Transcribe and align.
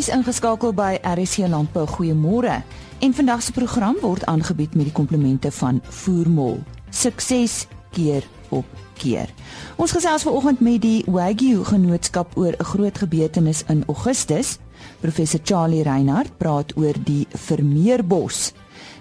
is 0.00 0.08
ingeskakel 0.08 0.72
by 0.72 0.96
RSC 1.04 1.44
Landbou. 1.50 1.84
Goeiemôre. 1.84 2.62
En 3.04 3.12
vandag 3.14 3.42
se 3.42 3.52
program 3.52 3.98
word 4.00 4.24
aangebied 4.24 4.74
met 4.74 4.86
die 4.88 4.94
komplemente 4.96 5.50
van 5.52 5.80
Voermol. 5.84 6.62
Sukses 6.90 7.66
keer 7.92 8.24
op 8.48 8.64
keer. 8.96 9.28
Ons 9.76 9.92
gesels 9.92 10.24
vanoggend 10.24 10.62
met 10.64 10.80
die 10.80 11.02
Wagyu 11.04 11.64
Genootskap 11.68 12.32
oor 12.36 12.56
'n 12.56 12.64
groot 12.64 12.98
gebeurtenis 12.98 13.62
in 13.68 13.84
Augustus. 13.86 14.58
Professor 15.00 15.40
Charlie 15.44 15.82
Reinhardt 15.82 16.38
praat 16.38 16.76
oor 16.76 16.94
die 17.04 17.26
Vermeerbos. 17.30 18.52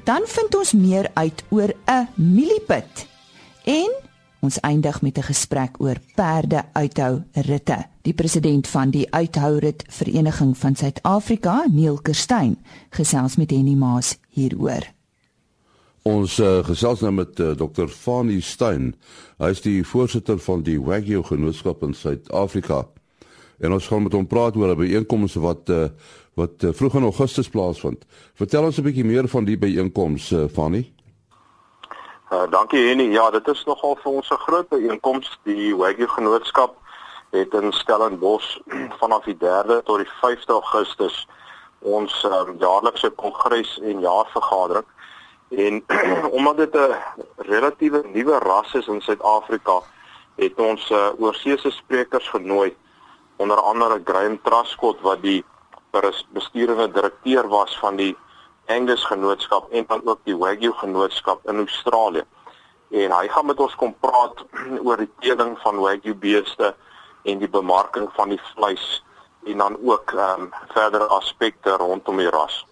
Dan 0.03 0.21
vind 0.25 0.55
ons 0.55 0.73
meer 0.73 1.07
uit 1.13 1.43
oor 1.49 1.73
'n 1.87 2.07
mieliepit. 2.15 3.07
En 3.63 3.91
Ons 4.39 4.59
eindig 4.59 5.01
met 5.01 5.17
'n 5.17 5.21
gesprek 5.21 5.81
oor 5.81 5.97
perde 6.15 6.63
uithou 6.73 7.21
ritte. 7.33 7.85
Die 8.01 8.13
president 8.13 8.67
van 8.67 8.89
die 8.89 9.11
Uithourit 9.11 9.83
Vereniging 9.87 10.57
van 10.57 10.75
Suid-Afrika, 10.75 11.65
Neil 11.71 11.99
Kerstyn, 12.01 12.57
gesels 12.89 13.35
met 13.35 13.51
Henny 13.51 13.73
Maas 13.73 14.17
hieroor. 14.29 14.87
Ons 16.01 16.39
uh, 16.39 16.63
gesels 16.63 16.99
nou 16.99 17.11
met 17.11 17.39
uh, 17.39 17.51
Dr. 17.51 17.87
Fani 17.87 18.41
Stein. 18.41 18.95
Hy 19.37 19.49
is 19.49 19.61
die 19.61 19.83
voorsitter 19.83 20.39
van 20.39 20.63
die 20.63 20.79
Wagyu 20.81 21.23
Genootskap 21.23 21.83
in 21.83 21.93
Suid-Afrika. 21.93 22.87
En 23.59 23.75
ons 23.75 23.87
gaan 23.87 24.03
met 24.03 24.15
hom 24.15 24.27
praat 24.27 24.55
oor 24.55 24.71
'n 24.71 24.79
byeenkoms 24.79 25.33
wat 25.33 25.69
uh, 25.69 25.89
wat 26.33 26.63
uh, 26.63 26.71
vroeg 26.73 26.95
in 26.95 27.03
Augustus 27.03 27.49
plaasvind. 27.49 28.05
Vertel 28.33 28.63
ons 28.63 28.77
'n 28.79 28.83
bietjie 28.83 29.05
meer 29.05 29.27
van 29.27 29.45
die 29.45 29.57
byeenkoms, 29.57 30.31
uh, 30.31 30.47
Fani. 30.47 30.87
Uh, 32.29 32.43
dankie 32.49 32.87
Henny. 32.87 33.03
Ja, 33.11 33.31
dit 33.33 33.47
is 33.47 33.63
nogal 33.65 33.95
vir 34.03 34.11
ons 34.11 34.29
'n 34.29 34.37
groot 34.37 34.67
byeenkoms. 34.69 35.39
Die 35.43 35.75
Wagyu 35.75 36.07
Genootskap 36.07 36.75
het 37.31 37.53
in 37.53 37.73
Stellenbosch 37.73 38.59
vanaf 39.01 39.23
die 39.23 39.37
3de 39.37 39.81
tot 39.83 39.97
die 39.97 40.11
5de 40.21 40.53
Augustus 40.53 41.27
ons 41.79 42.23
um, 42.23 42.55
jaarlikse 42.59 43.09
kongres 43.09 43.79
en 43.79 43.99
jaarvergadering. 43.99 44.85
En 45.49 45.83
omdat 46.37 46.57
dit 46.57 46.75
'n 46.75 46.95
relatiewe 47.37 48.03
nuwe 48.13 48.37
ras 48.39 48.73
is 48.73 48.87
in 48.87 49.01
Suid-Afrika, 49.01 49.81
het 50.35 50.59
ons 50.59 50.89
uh, 50.89 51.09
oorseese 51.17 51.71
sprekers 51.71 52.29
genooi, 52.29 52.75
onder 53.37 53.57
andere 53.57 54.01
Graham 54.05 54.39
Truscott 54.41 55.01
wat 55.01 55.21
die 55.21 55.43
bestuurende 56.29 56.91
direkteur 56.91 57.47
was 57.47 57.79
van 57.79 57.95
die 57.95 58.17
Angus 58.69 59.05
Genootskap 59.05 59.71
en 59.71 59.85
dan 59.87 60.01
ook 60.05 60.19
die 60.23 60.37
Wagyu 60.37 60.71
Genootskap 60.71 61.49
in 61.49 61.57
Australië. 61.57 62.23
En 62.89 63.11
hy 63.11 63.27
gaan 63.27 63.45
met 63.45 63.59
ons 63.59 63.75
kom 63.75 63.95
praat 63.99 64.45
oor 64.85 64.97
die 64.97 65.11
teeling 65.19 65.57
van 65.63 65.81
Wagyu 65.81 66.15
beeste 66.15 66.73
en 67.23 67.41
die 67.41 67.49
bemarking 67.49 68.09
van 68.17 68.29
die 68.29 68.41
vleis 68.53 69.03
en 69.45 69.57
dan 69.57 69.77
ook 69.83 70.11
ehm 70.15 70.41
um, 70.41 70.51
verdere 70.73 71.07
aspekte 71.15 71.77
rondom 71.79 72.17
die 72.17 72.29
ras. 72.29 72.65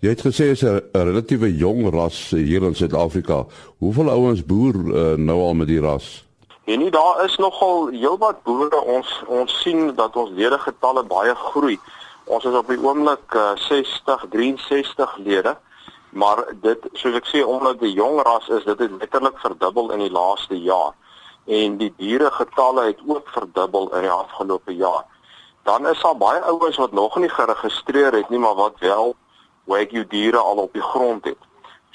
Jy 0.00 0.08
het 0.14 0.22
gesê 0.22 0.50
is 0.54 0.62
'n 0.62 0.80
relatiewe 0.92 1.56
jong 1.56 1.90
ras 1.90 2.30
hier 2.30 2.62
in 2.62 2.74
Suid-Afrika. 2.74 3.44
Hoeveel 3.78 4.10
ouens 4.10 4.44
boer 4.44 4.74
uh, 4.74 5.16
nou 5.16 5.40
al 5.40 5.54
met 5.54 5.66
die 5.66 5.80
ras? 5.80 6.26
En 6.64 6.78
nie 6.78 6.90
daar 6.90 7.24
is 7.24 7.36
nogal 7.36 7.86
heelwat 7.86 8.42
boere. 8.42 8.80
Ons 8.84 9.22
ons 9.26 9.60
sien 9.62 9.94
dat 9.94 10.16
ons 10.16 10.30
ledegetalle 10.30 11.04
baie 11.04 11.34
groei. 11.34 11.78
Ons 12.28 12.44
is 12.44 12.56
op 12.58 12.68
die 12.68 12.80
oomblik 12.84 13.34
uh, 13.34 13.54
60 13.56 14.24
63 14.30 15.16
lede, 15.24 15.54
maar 16.12 16.42
dit 16.60 16.82
soos 16.92 17.16
ek 17.16 17.28
sê 17.30 17.40
omdat 17.40 17.80
die 17.80 17.94
jong 17.96 18.20
ras 18.26 18.50
is, 18.52 18.66
dit 18.68 18.82
het 18.84 18.96
letterlik 19.00 19.38
verdubbel 19.40 19.94
in 19.96 20.04
die 20.04 20.12
laaste 20.12 20.58
jaar. 20.60 20.92
En 21.48 21.78
die 21.80 21.88
diere 21.96 22.28
getalle 22.36 22.90
het 22.90 23.00
ook 23.06 23.32
verdubbel 23.32 23.88
in 23.96 24.04
die 24.04 24.12
afgelope 24.12 24.76
jaar. 24.76 25.06
Dan 25.64 25.88
is 25.88 26.04
daar 26.04 26.20
baie 26.20 26.44
ouens 26.52 26.76
wat 26.76 26.92
nog 26.92 27.16
nie 27.16 27.32
geregistreer 27.32 28.12
het 28.12 28.28
nie, 28.28 28.40
maar 28.44 28.60
wat 28.60 28.76
wel 28.84 29.14
wagyu 29.64 30.04
diere 30.08 30.38
al 30.38 30.60
op 30.68 30.72
die 30.76 30.84
grond 30.84 31.24
het. 31.24 31.40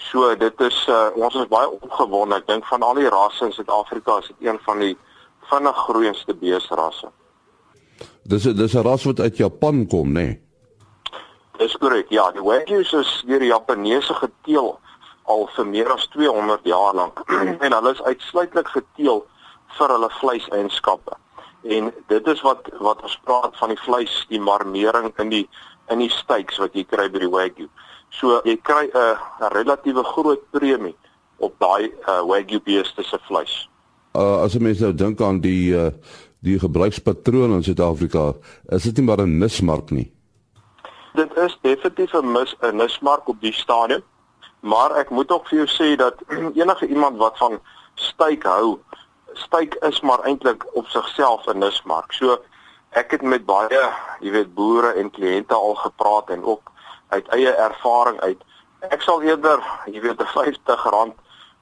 So 0.09 0.33
dit 0.35 0.61
is 0.61 0.85
uh, 0.89 1.11
ons 1.13 1.35
is 1.37 1.49
baie 1.49 1.69
opgewonde. 1.69 2.41
Ek 2.41 2.49
dink 2.49 2.65
van 2.65 2.81
al 2.81 2.97
die 2.97 3.09
rasse 3.09 3.45
in 3.45 3.53
Suid-Afrika 3.53 4.17
is 4.21 4.33
dit 4.33 4.49
een 4.49 4.57
van 4.65 4.81
die 4.81 4.95
vinnig 5.49 5.77
groeiendste 5.85 6.33
beesrasse. 6.33 7.13
Dis 8.23 8.43
dis 8.43 8.73
'n 8.73 8.83
ras 8.83 9.03
wat 9.03 9.19
uit 9.19 9.37
Japan 9.37 9.87
kom, 9.87 10.07
nê? 10.07 10.11
Nee? 10.13 10.39
Dis 11.57 11.77
korrek. 11.77 12.09
Ja, 12.09 12.31
die 12.31 12.41
Wagyus 12.41 12.93
is 12.93 13.23
deur 13.27 13.39
die 13.39 13.51
Japaneese 13.51 14.13
geteel 14.13 14.79
al 15.23 15.45
vir 15.55 15.67
meer 15.67 15.91
as 15.93 16.07
200 16.07 16.65
jaar 16.67 16.95
lank 16.95 17.19
en 17.63 17.71
hulle 17.71 17.91
is 17.91 18.01
uitsluitlik 18.01 18.67
geteel 18.67 19.25
vir 19.77 19.93
hulle 19.95 20.09
vleiseienskappe. 20.19 21.15
En 21.63 21.91
dit 22.07 22.27
is 22.27 22.41
wat 22.41 22.67
wat 22.79 23.03
ons 23.03 23.19
praat 23.23 23.55
van 23.57 23.71
die 23.71 23.79
vleis, 23.85 24.25
die 24.29 24.41
marmering 24.41 25.11
in 25.19 25.29
die 25.29 25.45
in 25.91 25.99
die 25.99 26.11
steaks 26.11 26.59
wat 26.63 26.75
jy 26.75 26.83
kry 26.87 27.09
by 27.11 27.21
die 27.23 27.31
Wagyu. 27.31 27.69
So 28.09 28.41
jy 28.47 28.57
kry 28.63 28.87
'n 28.87 29.15
'n 29.41 29.53
relatiewe 29.53 30.03
groot 30.03 30.43
premie 30.51 30.95
op 31.37 31.55
daai 31.59 31.91
uh, 32.07 32.21
Wagyu 32.27 32.59
beeste 32.59 33.03
se 33.03 33.19
vleis. 33.27 33.69
Uh, 34.15 34.43
as 34.43 34.53
jy 34.53 34.61
mens 34.61 34.79
nou 34.79 34.93
dink 34.93 35.21
aan 35.21 35.41
die 35.41 35.75
uh, 35.75 35.91
die 36.43 36.59
gebruikspatroon 36.59 37.55
in 37.55 37.63
Suid-Afrika, 37.63 38.33
is 38.75 38.83
dit 38.83 38.97
nie 38.97 39.05
maar 39.07 39.21
'n 39.23 39.37
nismark 39.39 39.91
nie. 39.91 40.11
Dit 41.13 41.37
is 41.37 41.57
definitief 41.61 42.13
'n 42.13 42.31
mis 42.31 42.55
'n 42.61 42.75
nismark 42.75 43.27
op 43.27 43.41
die 43.41 43.53
stadium, 43.53 44.03
maar 44.59 44.91
ek 44.97 45.09
moet 45.09 45.31
ook 45.31 45.47
vir 45.47 45.57
jou 45.57 45.67
sê 45.67 45.95
dat 45.95 46.15
enige 46.61 46.87
iemand 46.87 47.17
wat 47.17 47.37
van 47.37 47.59
styk 47.95 48.43
hou, 48.43 48.79
styk 49.33 49.73
is 49.73 50.01
maar 50.01 50.19
eintlik 50.23 50.65
op 50.73 50.85
sigself 50.87 51.45
'n 51.47 51.57
nismark. 51.57 52.11
So 52.13 52.37
ek 52.89 53.11
het 53.11 53.21
met 53.21 53.45
baie, 53.45 53.89
jy 54.19 54.31
weet, 54.31 54.53
boere 54.53 54.93
en 54.93 55.11
kliënte 55.11 55.53
al 55.53 55.75
gepraat 55.75 56.29
en 56.29 56.43
ook 56.43 56.71
uit 57.07 57.27
eie 57.27 57.51
ervaring 57.51 58.19
uit. 58.19 58.41
Ek 58.79 59.01
sal 59.01 59.21
eerder, 59.21 59.59
jy 59.85 60.01
weet, 60.01 60.19
'n 60.19 60.25
R50 60.25 61.13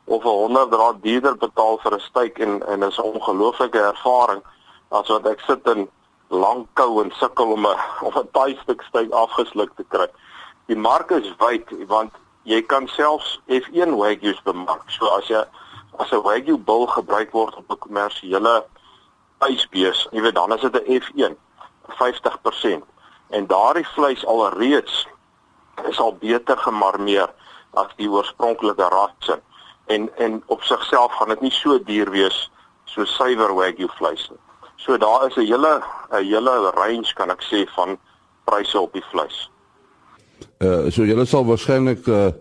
of 0.06 0.24
'n 0.24 0.28
100 0.28 0.74
rand 0.74 1.04
duurder 1.04 1.38
betaal 1.38 1.78
vir 1.78 1.94
'n 1.94 2.00
styk 2.00 2.40
en 2.40 2.68
en 2.68 2.80
dis 2.80 2.98
'n 2.98 3.02
ongelooflike 3.02 3.80
ervaring 3.80 4.42
as 4.92 5.08
wat 5.08 5.28
ek 5.32 5.40
sit 5.48 5.68
in 5.68 5.88
lang 6.32 6.66
kou 6.80 7.02
en 7.04 7.12
sukkel 7.20 7.54
om 7.56 7.68
'n 7.68 7.80
of 8.08 8.16
'n 8.16 8.28
taai 8.32 8.58
stuk 8.64 8.82
steak 8.88 9.12
afgesluk 9.12 9.72
te 9.76 9.84
kry. 9.84 10.08
Die 10.68 10.76
mark 10.76 11.12
is 11.12 11.32
wyd 11.40 11.68
want 11.88 12.14
jy 12.44 12.62
kan 12.62 12.88
selfs 12.88 13.40
F1 13.48 13.96
wagyus 13.96 14.42
bemark. 14.44 14.90
So 14.90 15.08
as 15.18 15.28
jy 15.28 15.44
as 16.00 16.12
'n 16.12 16.24
wagyu 16.24 16.58
bil 16.58 16.88
gebruik 16.88 17.32
word 17.32 17.56
op 17.56 17.72
'n 17.72 17.84
kommersiële 17.86 18.66
vleisbees, 19.40 20.08
jy 20.12 20.22
weet 20.22 20.36
dan 20.36 20.54
is 20.54 20.62
dit 20.62 20.76
'n 20.76 21.00
F1 21.00 21.36
50% 22.00 22.84
en 23.30 23.48
daardie 23.48 23.88
vleis 23.96 24.26
alreeds 24.26 25.08
is 25.88 26.00
al 26.00 26.14
beter 26.16 26.58
gemarmeer 26.58 27.30
as 27.74 27.88
die 27.96 28.10
oorspronklike 28.10 28.88
rasse 28.90 29.42
en 29.88 30.10
en 30.18 30.44
op 30.46 30.64
sigself 30.64 31.12
gaan 31.12 31.30
dit 31.30 31.42
nie 31.42 31.52
so 31.52 31.80
duur 31.80 32.10
wees 32.10 32.52
so 32.86 33.06
suiwer 33.06 33.54
wagyu 33.56 33.88
vleis 33.98 34.30
nie. 34.30 34.40
So 34.86 34.98
daar 34.98 35.28
is 35.28 35.36
'n 35.36 35.46
hele 35.46 35.84
'n 36.10 36.26
hele 36.26 36.72
range 36.76 37.14
kan 37.14 37.30
ek 37.30 37.42
sê 37.44 37.70
van 37.76 38.00
pryse 38.44 38.80
op 38.80 38.94
die 38.94 39.06
vleis. 39.12 39.50
Uh 40.60 40.90
so 40.92 41.04
julle 41.04 41.26
sal 41.26 41.46
waarskynlik 41.46 42.08
uh 42.08 42.32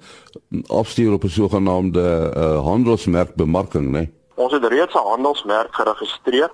afstuur 0.69 1.13
op 1.13 1.25
'n 1.25 1.29
sogenaamde 1.29 2.33
uh 2.37 2.61
handelsmerk 2.65 3.35
bemarking, 3.35 3.87
né? 3.87 3.91
Nee? 3.91 4.13
Ons 4.35 4.53
het 4.53 4.65
reeds 4.65 4.95
'n 4.95 5.09
handelsmerk 5.13 5.75
geregistreer. 5.75 6.51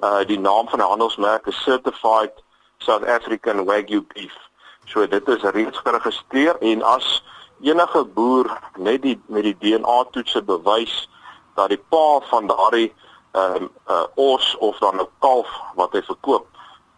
Uh 0.00 0.24
die 0.26 0.38
naam 0.38 0.68
van 0.68 0.78
die 0.78 0.88
handelsmerk 0.88 1.46
is 1.46 1.62
Certified 1.62 2.32
South 2.78 3.04
African 3.04 3.64
Wagyu 3.64 4.04
Beef. 4.12 4.36
So 4.84 5.08
dit 5.08 5.28
is 5.28 5.42
reeds 5.42 5.78
geregistreer 5.78 6.56
en 6.58 6.82
as 6.82 7.24
enige 7.60 8.04
boer 8.04 8.58
net 8.78 9.02
die 9.02 9.20
met 9.26 9.42
die 9.42 9.56
DNA 9.58 10.04
toetse 10.10 10.42
bewys 10.42 11.08
dat 11.54 11.68
die 11.68 11.82
pa 11.88 12.20
van 12.30 12.46
daardie 12.46 12.92
ehm 13.32 13.62
um, 13.62 13.70
uh, 13.88 14.06
os 14.14 14.56
of 14.58 14.78
dan 14.78 15.00
'n 15.00 15.08
kalf 15.18 15.48
wat 15.74 15.92
hy 15.92 16.02
verkoop 16.02 16.46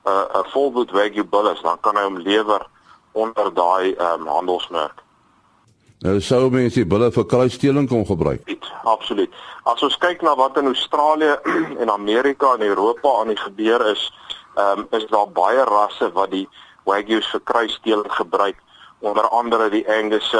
'n 0.04 0.08
uh, 0.08 0.40
'n 0.40 0.50
volbloed 0.50 0.90
wagyu 0.90 1.24
bull 1.24 1.50
is, 1.50 1.60
dan 1.60 1.80
kan 1.80 1.96
hy 1.96 2.02
hom 2.02 2.18
lewer 2.18 2.66
onder 3.12 3.54
daai 3.54 3.94
ehm 3.94 4.20
um, 4.20 4.26
handelsmerk. 4.26 5.02
Nou 5.98 6.20
sou 6.20 6.50
mense 6.50 6.74
die 6.74 6.86
bulle 6.86 7.12
vir 7.12 7.26
kruissteeling 7.26 7.88
kon 7.88 8.06
gebruik. 8.06 8.58
Absoluut. 8.82 9.30
As 9.62 9.82
ons 9.82 9.98
kyk 9.98 10.22
na 10.22 10.34
wat 10.34 10.56
in 10.56 10.66
Australië 10.66 11.36
en 11.82 11.90
Amerika 11.90 12.54
en 12.54 12.62
Europa 12.62 13.08
aan 13.20 13.28
die 13.28 13.42
gebeur 13.44 13.86
is, 13.90 14.12
ehm 14.56 14.78
um, 14.78 14.86
is 14.90 15.06
daar 15.06 15.28
baie 15.28 15.64
rasse 15.64 16.12
wat 16.12 16.30
die 16.30 16.48
wagyus 16.84 17.30
vir 17.30 17.40
kruissteeling 17.44 18.12
gebruik, 18.12 18.56
onder 18.98 19.28
andere 19.28 19.68
die 19.70 19.86
Angus 19.88 20.34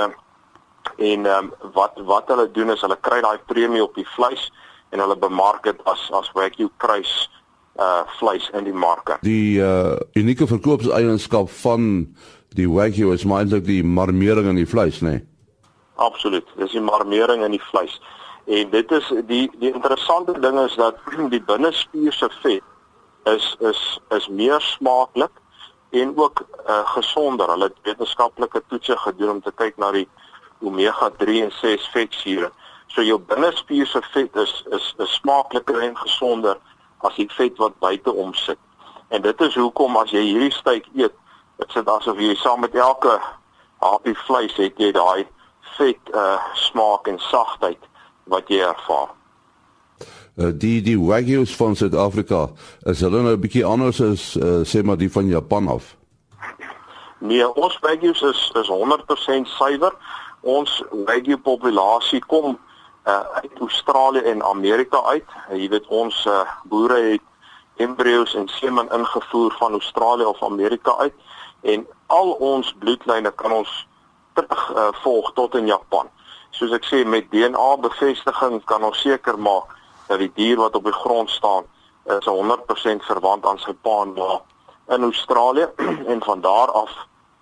en 0.97 1.27
ehm 1.27 1.29
um, 1.29 1.53
wat 1.73 1.93
wat 1.97 2.29
hulle 2.29 2.51
doen 2.51 2.71
is 2.71 2.81
hulle 2.81 2.99
kry 3.01 3.21
daai 3.21 3.39
premie 3.47 3.83
op 3.83 3.95
die 3.95 4.09
vleis 4.17 4.51
en 4.93 5.01
hulle 5.01 5.17
bemark 5.19 5.65
dit 5.69 5.85
as 5.91 6.07
as 6.13 6.31
wagyu 6.37 6.69
kruis 6.77 7.13
uh 7.81 8.05
vleis 8.19 8.51
in 8.53 8.65
die 8.69 8.77
marke. 8.77 9.17
Die 9.25 9.59
uh 9.61 9.97
unieke 10.19 10.47
verkoopseienskap 10.47 11.51
van 11.63 11.93
die 12.57 12.69
wagyu 12.69 13.13
is 13.17 13.25
eintlik 13.25 13.65
die 13.65 13.83
marmering 13.85 14.51
in 14.53 14.61
die 14.61 14.69
vleis, 14.69 15.01
nê? 15.01 15.17
Nee? 15.17 15.27
Absoluut. 16.03 16.49
Dis 16.57 16.75
die 16.77 16.85
marmering 16.85 17.45
in 17.45 17.57
die 17.57 17.63
vleis. 17.71 18.01
En 18.45 18.71
dit 18.71 18.91
is 18.91 19.13
die 19.29 19.47
die 19.63 19.73
interessante 19.73 20.35
ding 20.41 20.59
is 20.61 20.75
dat 20.77 20.99
die 21.35 21.43
binnespier 21.43 22.13
se 22.13 22.29
vet 22.43 22.63
is 23.33 23.57
is 23.61 24.01
is 24.17 24.29
meer 24.29 24.61
smaaklik 24.61 25.31
en 25.91 26.13
ook 26.17 26.43
uh, 26.69 26.81
gesonder. 26.97 27.51
Hulle 27.51 27.71
het 27.71 27.79
wetenskaplike 27.83 28.63
toetse 28.69 28.97
gedoen 28.97 29.31
om 29.31 29.43
te 29.43 29.53
kyk 29.55 29.77
na 29.77 29.93
die 29.93 30.09
omega 30.61 31.11
3 31.19 31.43
en 31.45 31.53
6 31.61 31.89
vetsure. 31.93 32.51
So 32.93 33.03
jou 33.03 33.19
binnespier 33.19 33.87
se 33.87 34.01
vet 34.13 34.37
is 34.37 34.65
is 34.71 34.95
is 34.99 35.15
smaakliker 35.21 35.81
en 35.81 35.97
gesonder 35.97 36.59
as 36.99 37.15
die 37.17 37.29
vet 37.37 37.57
wat 37.59 37.79
buite 37.81 38.11
hom 38.11 38.35
sit. 38.35 38.59
En 39.09 39.23
dit 39.23 39.41
is 39.41 39.55
hoekom 39.55 39.97
as 39.97 40.11
jy 40.13 40.21
hierdie 40.27 40.53
steak 40.53 40.89
eet, 40.97 41.15
dit 41.61 41.73
sit 41.73 41.89
asof 41.89 42.21
jy 42.21 42.35
saam 42.37 42.61
met 42.61 42.75
elke 42.75 43.15
hapie 43.81 44.17
vleis 44.27 44.53
het 44.61 44.79
jy 44.81 44.93
daai 44.93 45.25
vet 45.77 46.13
uh 46.15 46.37
smaak 46.69 47.09
en 47.09 47.19
sagtheid 47.31 47.81
wat 48.29 48.51
jy 48.53 48.61
ervaar. 48.67 49.15
Uh, 50.37 50.51
die 50.53 50.81
die 50.85 50.99
wagyus 51.01 51.55
van 51.57 51.77
Suid-Afrika 51.77 52.51
is 52.93 53.01
hulle 53.01 53.23
nou 53.25 53.33
'n 53.37 53.41
bietjie 53.41 53.65
anders 53.65 54.01
as 54.01 54.37
uh, 54.37 54.61
sê 54.69 54.83
maar 54.85 55.01
die 55.01 55.13
van 55.13 55.29
Japan 55.29 55.69
af. 55.69 55.97
Nee, 57.21 57.49
ons 57.55 57.79
wagyus 57.81 58.23
is 58.23 58.51
is 58.61 58.69
100% 58.69 59.49
suiwer. 59.49 59.93
Ons 60.41 60.83
wagyu 61.07 61.37
populasie 61.39 62.21
kom 62.27 62.59
uh, 63.05 63.21
uit 63.21 63.59
Australië 63.61 64.19
en 64.19 64.45
Amerika 64.45 65.03
uit. 65.03 65.29
Uh, 65.51 65.57
jy 65.57 65.69
weet 65.69 65.87
ons 65.87 66.25
uh, 66.27 66.43
boere 66.65 67.01
het 67.11 67.23
embrio's 67.77 68.35
en 68.35 68.49
semen 68.49 68.89
ingevoer 68.93 69.55
van 69.59 69.73
Australië 69.73 70.25
of 70.25 70.43
Amerika 70.43 70.97
uit 70.97 71.15
en 71.61 71.87
al 72.07 72.33
ons 72.33 72.75
bloedlyne 72.79 73.31
kan 73.31 73.53
ons 73.53 73.89
terug 74.33 74.65
uh, 74.75 74.89
volg 75.03 75.33
tot 75.33 75.55
in 75.55 75.67
Japan. 75.67 76.09
Soos 76.51 76.73
ek 76.73 76.85
sê 76.85 77.05
met 77.07 77.31
DNA 77.31 77.69
bevestiging 77.81 78.61
kan 78.65 78.85
ons 78.85 79.01
seker 79.01 79.39
maak 79.39 79.73
dat 80.09 80.19
die 80.19 80.33
dier 80.35 80.61
wat 80.61 80.77
op 80.77 80.85
die 80.85 81.01
grond 81.05 81.31
staan 81.31 81.65
is 82.11 82.27
100% 82.27 83.07
verwant 83.07 83.47
aan 83.47 83.61
sy 83.63 83.73
pa 83.87 84.03
en 84.03 84.15
ma 84.19 84.41
in 84.95 85.07
Australië 85.07 85.69
en 86.13 86.23
van 86.25 86.41
daar 86.41 86.71
af 86.71 86.91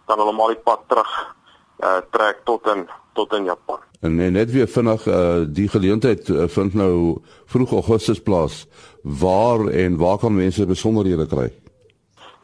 kan 0.06 0.18
hulle 0.18 0.32
maar 0.32 0.52
die 0.54 0.64
pad 0.64 0.82
terug 0.86 1.12
uh, 1.80 2.00
trek 2.10 2.44
tot 2.44 2.66
in 2.66 2.88
tot 3.12 3.32
in 3.32 3.44
Japan. 3.44 3.78
En 4.00 4.32
net 4.32 4.50
weer 4.50 4.68
vinnig 4.68 5.06
uh, 5.06 5.40
die 5.48 5.68
geleentheid 5.68 6.28
uh, 6.28 6.48
vind 6.48 6.74
nou 6.74 7.20
vroeg 7.44 7.72
Augustus 7.72 8.20
plaas. 8.20 8.66
Waar 9.02 9.66
en 9.66 9.96
waar 9.96 10.18
kan 10.18 10.34
mense 10.34 10.66
besonderhede 10.66 11.26
kry? 11.26 11.52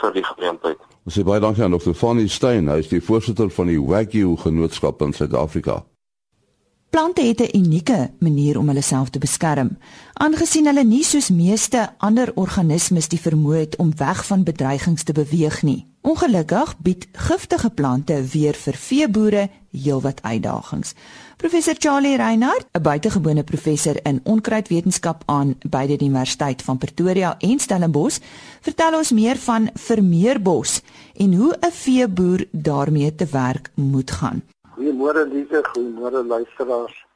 vir 0.00 0.12
die 0.12 0.24
geleentheid. 0.24 0.80
Ons 1.04 1.16
sê 1.18 1.24
baie 1.24 1.40
dankie 1.40 1.64
aan 1.64 1.76
Dr. 1.76 1.94
Fanny 1.94 2.28
Stein, 2.28 2.68
hy 2.68 2.80
is 2.84 2.88
die 2.88 3.00
voorsitter 3.04 3.50
van 3.50 3.66
die 3.72 3.80
Wagyu 3.80 4.36
Genootskap 4.36 5.02
in 5.02 5.12
Suid-Afrika. 5.16 5.82
Plante 6.90 7.22
het 7.22 7.40
'n 7.40 7.56
unieke 7.58 8.10
manier 8.18 8.58
om 8.58 8.66
hulle 8.68 8.82
self 8.82 9.10
te 9.10 9.18
beskerm, 9.18 9.78
aangesien 10.12 10.66
hulle 10.66 10.84
nie 10.84 11.04
soos 11.04 11.28
meeste 11.30 11.94
ander 11.98 12.32
organismes 12.34 13.08
die 13.08 13.20
vermoë 13.20 13.58
het 13.58 13.76
om 13.76 13.92
weg 13.96 14.26
van 14.26 14.42
bedreigings 14.42 15.02
te 15.02 15.12
beweeg 15.12 15.62
nie. 15.62 15.86
Ongelukkig 16.02 16.78
bied 16.78 17.08
giftige 17.12 17.70
plante 17.70 18.22
weer 18.32 18.54
vir 18.54 18.74
veeboere 18.74 19.48
heelwat 19.70 20.22
uitdagings. 20.22 20.94
Professor 21.36 21.74
Charlie 21.78 22.16
Reinhardt, 22.16 22.66
'n 22.72 22.82
buitengebore 22.82 23.44
professor 23.44 23.96
in 24.02 24.20
onkruidwetenskap 24.24 25.22
aan 25.26 25.58
beide 25.68 25.96
die 25.96 26.08
Universiteit 26.08 26.62
van 26.62 26.78
Pretoria 26.78 27.34
en 27.38 27.58
Stellenbosch, 27.58 28.18
vertel 28.60 28.96
ons 28.96 29.10
meer 29.10 29.36
van 29.36 29.70
vermeerbos 29.74 30.82
en 31.14 31.34
hoe 31.34 31.56
'n 31.60 31.70
veeboer 31.70 32.44
daarmee 32.50 33.14
te 33.14 33.26
werk 33.26 33.70
moet 33.74 34.10
gaan. 34.10 34.42
Goeiemôre 34.76 35.28
Lize, 35.28 35.64
goeiemôre 35.72 36.26
luisteraars. 36.26 37.06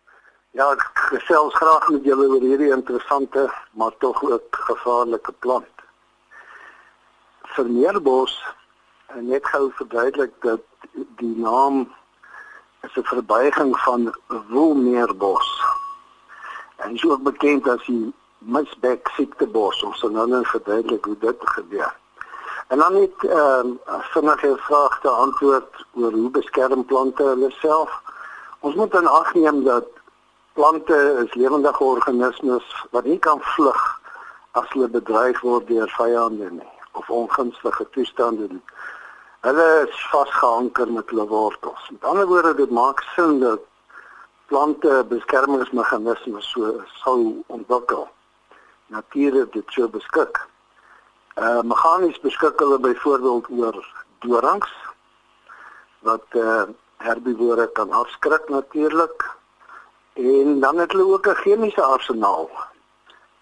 Ja, 0.51 0.71
ek 0.73 0.91
gesels 0.95 1.55
graag 1.55 1.89
met 1.89 2.05
julle 2.05 2.29
oor 2.29 2.41
hierdie 2.41 2.71
interessante 2.71 3.51
maar 3.73 3.97
tog 3.99 4.23
ook 4.23 4.57
gevaarlike 4.69 5.33
plant. 5.33 5.75
Vermeerbos 7.43 8.45
net 9.21 9.47
gou 9.47 9.71
verduidelik 9.75 10.33
dat 10.41 10.61
die 11.17 11.37
naam 11.37 11.95
is 12.85 12.97
'n 12.97 13.03
verbuiging 13.03 13.79
van 13.79 14.15
woelmeerbos. 14.49 15.63
En 16.77 16.95
is 16.95 17.05
ook 17.05 17.23
bekend 17.23 17.69
as 17.69 17.85
die 17.87 18.15
misbek 18.39 19.09
siektebos. 19.09 19.83
Ons 19.83 19.99
sal 19.99 20.11
nou 20.11 20.29
net 20.29 20.47
verduidelik 20.47 21.05
hoe 21.05 21.19
dit 21.19 21.37
gebeur. 21.39 21.97
En 22.69 22.79
dan 22.79 22.93
net 22.93 23.25
ehm 23.25 23.69
uh, 23.87 24.01
vinnige 24.01 24.57
vrae 24.57 24.89
te 25.01 25.09
antwoord 25.09 25.87
oor 25.93 26.13
hoe 26.13 26.31
beskerm 26.31 26.85
plante 26.85 27.23
hulle 27.23 27.51
self. 27.51 28.01
Ons 28.61 28.75
moet 28.75 28.95
in 28.95 29.07
ag 29.07 29.35
neem 29.35 29.65
dat 29.65 29.87
plante 30.53 31.25
is 31.25 31.35
lewende 31.35 31.79
organismes 31.79 32.87
wat 32.91 33.05
nie 33.05 33.19
kan 33.19 33.41
vlug 33.41 34.01
as 34.51 34.69
hulle 34.69 34.89
bedreig 34.89 35.41
word 35.41 35.67
deur 35.67 35.89
vyande 35.89 36.51
nie 36.51 36.73
of 36.93 37.11
ongunstige 37.11 37.87
toestande 37.91 38.47
nie. 38.49 38.63
Hulle 39.45 39.87
is 39.87 39.97
vasgeanker 40.09 40.89
met 40.93 41.11
hulle 41.13 41.27
wortels. 41.29 41.89
Met 41.91 42.05
ander 42.09 42.27
woorde, 42.27 42.55
dit 42.57 42.71
maak 42.71 43.03
sin 43.13 43.41
dat 43.43 43.61
plante 44.49 45.05
beskermingsmeganismes 45.09 46.47
so 46.55 46.71
sou 47.03 47.43
ontwikkel. 47.53 48.07
Natuurlik 48.87 49.53
dit 49.53 49.75
so 49.77 49.89
beskik. 49.89 50.41
Uh 51.37 51.61
meganies 51.61 52.17
beskik 52.25 52.65
hulle 52.65 52.79
byvoorbeeld 52.87 53.51
oor 53.59 53.77
dorangs 54.25 54.73
wat 56.09 56.41
uh 56.41 56.63
herbivore 57.05 57.69
kan 57.77 57.93
afskrik 57.93 58.49
natuurlik. 58.49 59.29
En 60.13 60.61
dan 60.61 60.79
het 60.79 60.93
hulle 60.93 61.13
ook 61.13 61.29
'n 61.29 61.43
chemiese 61.45 61.83
arsenaal. 61.83 62.49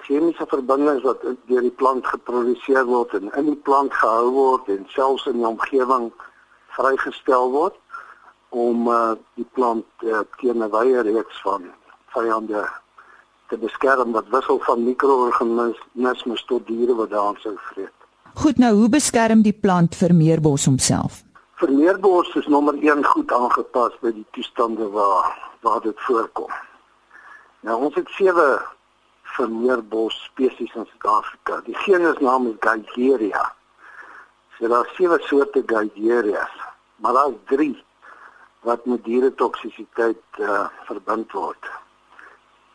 Chemiese 0.02 0.46
verbindings 0.50 1.04
wat 1.06 1.22
deur 1.46 1.62
die 1.62 1.76
plant 1.82 2.06
geproduseer 2.06 2.84
word 2.88 3.14
en 3.14 3.30
in 3.38 3.52
die 3.52 3.60
plant 3.68 3.94
gehou 3.94 4.30
word 4.34 4.68
en 4.74 4.86
selfs 4.94 5.26
in 5.30 5.38
die 5.38 5.46
omgewing 5.46 6.10
vrygestel 6.76 7.50
word 7.52 7.78
om 8.52 8.88
uh 8.88 9.14
die 9.38 9.46
plant 9.56 9.86
uh, 10.04 10.24
teen 10.40 10.62
'n 10.62 10.70
wye 10.70 11.02
reeks 11.06 11.42
van 11.46 11.70
vyande 12.14 12.64
te 13.48 13.56
beskerm 13.56 14.12
wat 14.12 14.28
wissel 14.32 14.58
van 14.66 14.84
mikroorganismes 14.84 16.44
tot 16.50 16.66
diere 16.66 16.94
wat 16.94 17.10
daarin 17.10 17.38
sou 17.40 17.54
vreet. 17.70 17.98
Goed, 18.34 18.58
nou 18.58 18.72
hoe 18.74 18.88
beskerm 18.88 19.42
die 19.42 19.52
plant 19.52 19.96
vermeerbos 19.96 20.64
homself? 20.64 21.22
Vermeerbos 21.60 22.34
is 22.34 22.46
nommer 22.46 22.74
1 22.74 23.04
goed 23.04 23.32
aangepas 23.32 23.96
by 24.00 24.12
die 24.12 24.26
toestande 24.30 24.88
waar 24.88 25.30
waar 25.60 25.80
dit 25.80 26.00
voorkom. 26.08 26.50
Nou 27.60 27.76
ons 27.86 27.94
het 27.94 28.08
sewe 28.16 28.46
vermeerbos 29.36 30.16
spesies 30.24 30.74
in 30.74 30.86
Suid-Afrika. 30.86 31.60
Die 31.66 31.76
genusnaam 31.84 32.46
is 32.52 32.58
Gageria. 32.60 33.44
So 34.58 34.68
daar 34.68 34.88
sewe 34.96 35.18
soorte 35.28 35.62
Gagerias, 35.66 36.56
maar 36.96 37.12
daar 37.12 37.28
is 37.28 37.44
3 37.44 37.84
wat 38.62 38.84
met 38.86 39.04
diere 39.04 39.34
toksisiteit 39.34 40.22
uh, 40.38 40.66
verbind 40.86 41.32
word 41.32 41.70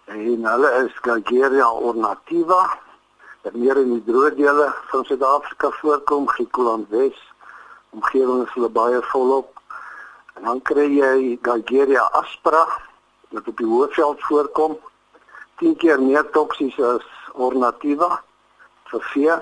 en 0.07 0.45
hulle 0.47 0.69
is 0.85 0.99
Gageria 1.03 1.67
ornativa 1.67 2.59
wat 3.43 3.55
meer 3.59 3.79
in 3.81 3.89
die 3.91 4.03
droë 4.07 4.31
dele 4.37 4.67
van 4.91 5.03
Suid-Afrika 5.07 5.69
voorkom, 5.81 6.27
Griekeland 6.31 6.87
Wes, 6.91 7.17
omgewing 7.95 8.45
is 8.45 8.53
hulle 8.55 8.69
baie 8.71 9.01
volop. 9.11 9.51
En 10.39 10.47
dan 10.47 10.61
kry 10.67 10.87
jy 10.95 11.37
Gageria 11.43 12.05
aspera 12.19 12.63
wat 13.35 13.47
op 13.51 13.59
die 13.59 13.67
hoofveld 13.67 14.23
voorkom, 14.29 14.77
10 15.57 15.75
keer 15.81 16.01
meer 16.01 16.25
toksies 16.31 16.79
as 16.79 17.05
ornativa 17.33 18.21
vir 18.91 19.05
vee. 19.13 19.37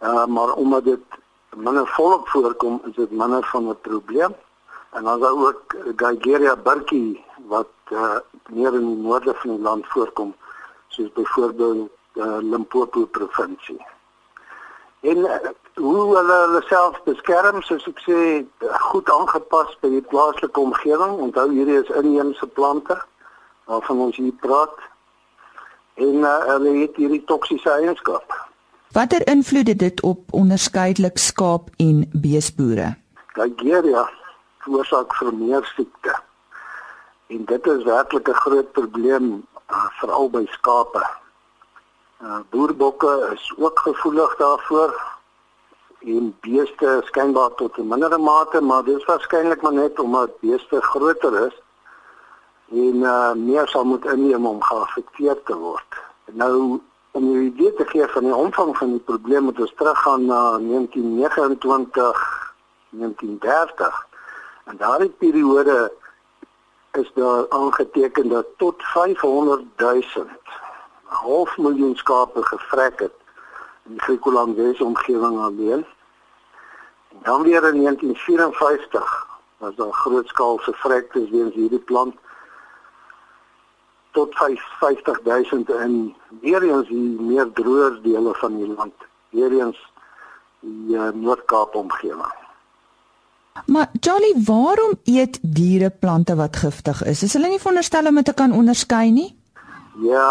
Uh, 0.00 0.26
maar 0.26 0.52
omdat 0.52 0.84
dit 0.84 1.18
minder 1.56 1.86
volop 1.86 2.28
voorkom, 2.28 2.80
is 2.84 2.94
dit 2.94 3.10
minder 3.10 3.44
van 3.52 3.68
'n 3.68 3.80
probleem. 3.80 4.34
En 4.90 5.04
dan 5.04 5.14
is 5.14 5.22
daar 5.22 5.46
ook 5.46 5.74
Gageria 5.96 6.56
burkie 6.56 7.24
wat 7.46 7.68
uh, 7.90 8.16
meer 8.48 8.74
in 8.74 8.86
die 8.86 8.96
noorde 8.96 9.34
van 9.34 9.50
die 9.50 9.62
land 9.62 9.86
voorkom 9.86 10.34
soos 10.88 11.12
byvoorbeeld 11.12 11.88
uh, 12.14 12.38
Limpopo 12.40 13.06
provinsie. 13.06 13.86
En 15.00 15.16
uh, 15.16 15.34
hoe 15.74 16.16
hulle 16.16 16.32
hulle 16.32 16.62
self 16.66 17.02
beskerm 17.02 17.62
soos 17.62 17.86
ek 17.86 18.00
sê 18.02 18.18
goed 18.90 19.10
aangepas 19.10 19.76
by 19.82 19.90
die 19.92 20.04
plaaslike 20.10 20.60
omgewing. 20.60 21.18
Onthou 21.28 21.50
hierdie 21.52 21.78
is 21.82 21.92
inheemse 22.00 22.46
plante 22.46 22.98
waarvan 23.70 24.06
ons 24.08 24.16
hier 24.16 24.34
praat. 24.42 24.74
En 25.98 26.22
uh, 26.22 26.36
hulle 26.52 26.76
het 26.82 26.96
hierdie 26.96 27.24
toksiese 27.26 27.70
eienskappe. 27.70 28.38
Watter 28.94 29.26
invloed 29.26 29.68
het 29.68 29.78
dit 29.78 30.02
op 30.02 30.32
onderskeidelik 30.32 31.18
skaap 31.18 31.68
en 31.76 32.06
beesboere? 32.12 32.94
Nigeria 33.34 34.06
veroorsaak 34.64 35.14
vermeer 35.14 35.66
siekte 35.74 36.14
En 37.28 37.44
dit 37.44 37.66
is 37.66 37.82
werklik 37.84 38.28
'n 38.28 38.40
groot 38.44 38.72
probleem 38.72 39.24
uh, 39.70 39.86
veral 40.00 40.30
by 40.30 40.44
skape. 40.50 41.02
Uh, 42.22 42.38
boerbokke 42.50 43.30
is 43.34 43.54
ook 43.56 43.78
gevoelig 43.78 44.36
daarvoor 44.36 44.90
en 45.98 46.36
beeste 46.40 47.00
skynbaar 47.04 47.54
tot 47.54 47.76
'n 47.76 47.88
mindere 47.88 48.18
mate, 48.18 48.60
maar 48.60 48.84
dit 48.84 48.96
is 48.96 49.04
waarskynlik 49.04 49.60
maar 49.62 49.72
net 49.72 49.98
omdat 49.98 50.40
beeste 50.40 50.80
groter 50.80 51.46
is 51.46 51.54
en 52.70 52.94
uh, 52.94 53.32
meer 53.32 53.68
sal 53.68 53.84
moet 53.84 54.04
inneem 54.04 54.46
om 54.46 54.62
geaffekteer 54.62 55.42
te 55.44 55.56
word. 55.56 56.00
Nou 56.32 56.80
om 57.10 57.24
'n 57.24 57.42
idee 57.42 57.74
te 57.74 57.86
gee 57.86 58.06
van 58.06 58.24
die 58.24 58.34
omvang 58.34 58.76
van 58.76 58.90
die 58.90 59.04
probleem 59.10 59.42
moet 59.42 59.60
ons 59.60 59.74
teruggaan 59.76 60.26
na 60.26 60.58
1929 60.58 62.54
1930 62.90 64.06
en 64.64 64.76
daardie 64.76 65.10
periode 65.10 65.92
is 66.92 67.10
daar 67.14 67.48
aangeteken 67.48 68.28
dat 68.28 68.46
tot 68.56 68.82
500 68.82 69.62
000 69.76 70.02
half 71.04 71.56
miljoen 71.56 71.96
skape 71.96 72.42
gevrek 72.42 72.98
het 72.98 73.14
in 73.84 73.92
die 73.92 74.00
Griekeland 74.00 74.56
Wes 74.56 74.80
omgewing 74.80 75.38
alleen. 75.38 75.86
En 77.08 77.18
dan 77.22 77.42
weer 77.42 77.64
in 77.68 77.82
1954 77.82 79.26
was 79.56 79.74
daar 79.74 79.92
grootskaalse 79.92 80.72
vrektes 80.72 81.30
weens 81.30 81.54
hierdie 81.54 81.78
plant 81.78 82.14
tot 84.18 84.34
50000 84.34 85.70
in 85.70 86.14
weer 86.40 86.62
eens 86.62 86.88
die 86.88 87.20
meer 87.20 87.52
droër 87.54 88.00
dele 88.02 88.34
van 88.40 88.56
die 88.56 88.66
land, 88.66 89.06
weer 89.30 89.52
eens 89.60 89.78
die 90.60 90.96
uh, 90.96 91.10
Noord-Kaap 91.14 91.74
omgewing. 91.78 92.34
Maar 93.66 93.90
Jolly, 94.00 94.32
waarom 94.46 94.98
eet 95.04 95.38
diere 95.42 95.90
plante 95.90 96.34
wat 96.38 96.56
giftig 96.56 97.02
is? 97.04 97.22
Is 97.22 97.34
hulle 97.38 97.50
nie 97.50 97.60
veronderstel 97.62 98.10
om 98.10 98.18
dit 98.20 98.28
te 98.30 98.34
kan 98.34 98.54
onderskei 98.54 99.10
nie? 99.14 99.30
Ja. 100.02 100.30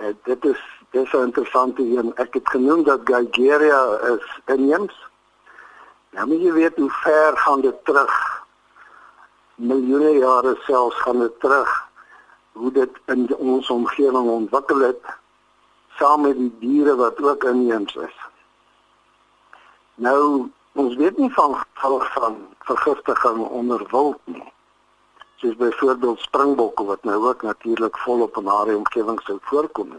Uh, 0.00 0.12
dit 0.24 0.44
is 0.44 0.60
dis 0.96 1.12
'n 1.12 1.28
interessante 1.28 1.82
een. 1.82 2.12
Ek 2.16 2.34
het 2.34 2.48
genoem 2.48 2.84
dat 2.84 3.00
Gigeria 3.04 3.82
is 4.14 4.40
inheems. 4.46 4.96
Ja, 6.10 6.24
maar 6.26 6.36
jy 6.36 6.52
weet 6.52 6.76
hoe 6.76 6.90
ver 6.90 7.36
gaan 7.36 7.60
dit 7.60 7.84
terug? 7.84 8.14
Miljoene 9.54 10.18
jare 10.18 10.56
selfs 10.66 10.96
gaan 10.96 11.18
dit 11.18 11.40
terug 11.40 11.87
hoe 12.58 12.72
dit 12.72 13.00
in 13.14 13.24
ons 13.36 13.70
omgewing 13.70 14.28
ontwikkel 14.30 14.80
het 14.90 15.14
saam 15.98 16.26
met 16.26 16.36
die 16.38 16.52
diere 16.62 16.94
wat 16.96 17.22
ook 17.22 17.44
inheems 17.44 17.94
is. 17.94 18.16
Nou, 19.94 20.50
ons 20.72 20.94
weet 20.98 21.18
nie 21.18 21.30
van 21.34 21.56
gevalle 21.58 22.04
van 22.14 22.36
vergiftiging 22.70 23.40
onder 23.46 23.82
wild 23.90 24.20
nie. 24.24 24.44
Soos 25.38 25.56
byvoorbeeld 25.56 26.20
springbokke 26.20 26.84
wat 26.84 27.04
nou 27.04 27.18
ook 27.30 27.42
natuurlik 27.42 27.98
volop 28.04 28.36
in 28.36 28.46
haar 28.46 28.74
omgewing 28.74 29.20
sou 29.22 29.38
voorkom. 29.50 29.96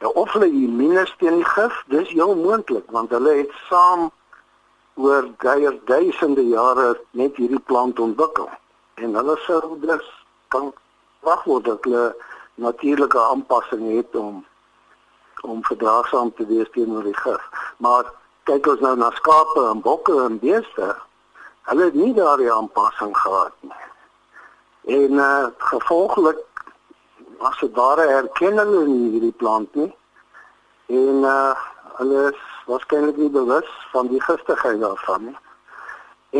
Nou 0.00 0.12
of 0.14 0.32
hulle 0.32 0.50
immuun 0.50 1.08
teen 1.18 1.40
die 1.40 1.48
gif, 1.54 1.82
dis 1.88 2.12
heel 2.12 2.34
moontlik 2.36 2.90
want 2.92 3.12
hulle 3.16 3.36
het 3.42 3.52
saam 3.68 4.10
oor 4.94 5.28
geier 5.38 5.78
duisende 5.84 6.44
jare 6.48 7.00
net 7.10 7.36
hierdie 7.36 7.64
plant 7.70 7.98
ontwikkel 7.98 8.48
en 8.94 9.16
hulle 9.18 9.36
sou 9.46 9.60
dus 9.82 10.10
kan 10.54 10.72
wag 11.24 11.44
word 11.44 11.64
dat 11.64 11.84
hulle 11.84 12.14
natuurlike 12.54 13.20
aanpassings 13.20 13.96
het 13.96 14.16
om 14.16 14.44
om 15.44 15.64
verdraagsaam 15.64 16.30
te 16.34 16.46
wees 16.46 16.70
teenoor 16.72 17.02
die 17.04 17.16
gif. 17.16 17.42
Maar 17.76 18.06
kyk 18.48 18.66
ons 18.72 18.80
nou 18.80 18.94
na 18.96 19.10
skape 19.12 19.64
en 19.68 19.82
bokke 19.84 20.14
en 20.22 20.38
beeste, 20.40 20.86
hulle 21.68 21.88
het 21.90 21.98
nie 21.98 22.14
daardie 22.16 22.52
aanpassing 22.52 23.12
gehad 23.18 23.52
nie. 23.60 23.82
En 24.96 25.20
uh, 25.20 25.46
gevolglik 25.58 26.40
was 27.38 27.60
dit 27.60 27.76
ware 27.76 28.06
erkenning 28.20 28.72
in 28.82 28.94
hierdie 29.12 29.32
plant 29.32 29.74
nie. 29.74 29.90
En 30.86 31.24
uh, 31.28 31.52
hulle 32.00 32.28
is 32.30 32.42
waarskynlik 32.68 33.16
nie 33.16 33.30
bewus 33.32 33.68
van 33.92 34.08
die 34.12 34.20
giftigheid 34.22 34.80
daarvan 34.80 35.28
nie. 35.28 35.36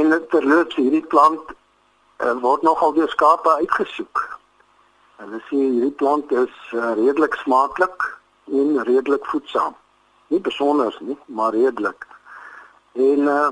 En 0.00 0.16
terloops 0.28 0.76
hierdie 0.80 1.04
plant 1.12 1.52
uh, 1.52 2.32
word 2.40 2.62
nogal 2.62 2.92
deur 2.96 3.08
skape 3.08 3.56
uitgesoek. 3.64 4.24
Hulle 5.22 5.40
sê 5.48 5.56
hierdie 5.56 5.94
plant 6.00 6.32
is 6.32 6.54
uh, 6.72 6.92
redelik 6.98 7.34
smaaklik 7.42 8.06
en 8.50 8.80
redelik 8.88 9.26
voedsaam. 9.30 9.76
Nie 10.32 10.40
besonder 10.40 10.96
nie, 11.00 11.18
maar 11.26 11.54
redelik. 11.54 12.06
En 12.92 13.18
uh, 13.18 13.48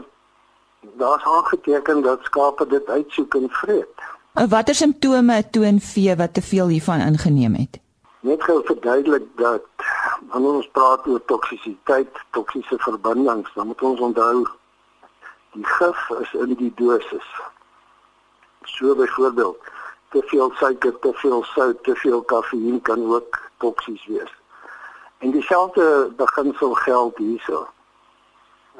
daar's 0.99 1.25
aangeteken 1.25 2.03
dat 2.03 2.25
skape 2.25 2.67
dit 2.67 2.89
uitsoek 2.89 3.35
en 3.35 3.49
vreet. 3.51 4.09
Watter 4.33 4.75
simptome 4.75 5.51
toon 5.51 5.81
vee 5.81 6.17
wat 6.17 6.35
te 6.35 6.43
veel 6.43 6.67
hiervan 6.67 7.01
ingeneem 7.01 7.55
het? 7.55 7.79
Net 8.21 8.43
gou 8.43 8.63
verduidelik 8.65 9.25
dat 9.37 9.67
wanneer 10.31 10.59
ons 10.63 10.69
praat 10.73 11.07
oor 11.07 11.25
toksisiteit, 11.25 12.19
toksiese 12.31 12.79
verbindings, 12.79 13.51
dan 13.55 13.67
moet 13.67 13.83
ons 13.83 14.01
onthou 14.01 14.47
die 15.53 15.67
gif 15.67 16.11
is 16.21 16.33
in 16.33 16.55
die 16.57 16.73
dosis. 16.77 17.29
So 18.65 18.95
byvoorbeeld 18.95 19.59
te 20.13 20.23
veel 20.27 20.53
suiker, 20.61 20.99
te 20.99 21.13
veel 21.13 21.45
sout, 21.55 21.83
te 21.85 21.95
veel 21.95 22.23
kafeïn 22.23 22.81
kan 22.83 23.05
ook 23.15 23.39
toksies 23.65 24.05
wees. 24.07 24.33
En 25.19 25.31
dieselfde 25.31 26.13
beginsel 26.17 26.75
geld 26.75 27.17
hierso. 27.17 27.67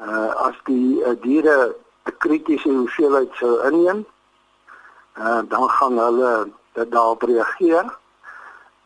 Uh 0.01 0.29
as 0.47 0.57
die 0.69 1.01
uh, 1.01 1.15
diere 1.21 1.75
'n 2.05 2.17
kritiese 2.17 2.69
hoeveelheid 2.69 3.31
sou 3.39 3.53
inneem, 3.69 4.05
uh 5.17 5.41
dan 5.49 5.69
gaan 5.69 5.97
hulle 5.97 6.49
dit 6.73 6.91
daarop 6.91 7.21
reageer 7.21 7.85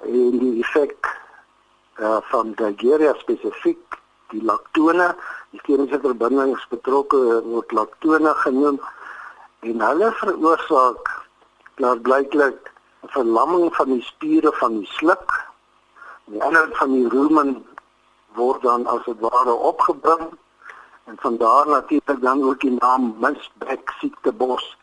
en 0.06 0.38
die 0.39 0.60
effek 0.63 1.12
uh 2.00 2.18
van 2.32 2.54
Gigeria 2.56 3.13
spesifiek 3.18 4.00
die 4.30 4.44
laktone, 4.44 5.16
die 5.51 5.62
chemiese 5.63 6.00
verbindings 6.00 6.68
betrokke 6.70 7.42
word 7.48 7.72
laktone 7.72 8.34
genoem 8.44 8.80
en 9.60 9.82
hulle 9.82 10.12
veroorsaak 10.20 11.16
daar 11.77 12.00
blyklik 12.00 12.72
'n 13.03 13.07
verlamming 13.07 13.75
van 13.75 13.89
die 13.93 14.01
spiere 14.01 14.51
van 14.51 14.79
die 14.79 14.88
sluk. 14.88 15.46
Die 16.25 16.43
ander 16.43 16.69
van 16.72 16.91
die 16.91 17.10
rumen 17.10 17.65
word 18.34 18.62
dan 18.62 18.86
as 18.86 19.05
dit 19.05 19.19
ware 19.19 19.53
opgebring 19.53 20.27
en 21.03 21.15
van 21.17 21.38
daar 21.38 21.67
natuurlik 21.67 22.22
dan 22.22 22.43
ook 22.43 22.60
die 22.60 22.77
naam 22.79 23.15
misbek 23.19 23.93
siektebos 24.00 24.77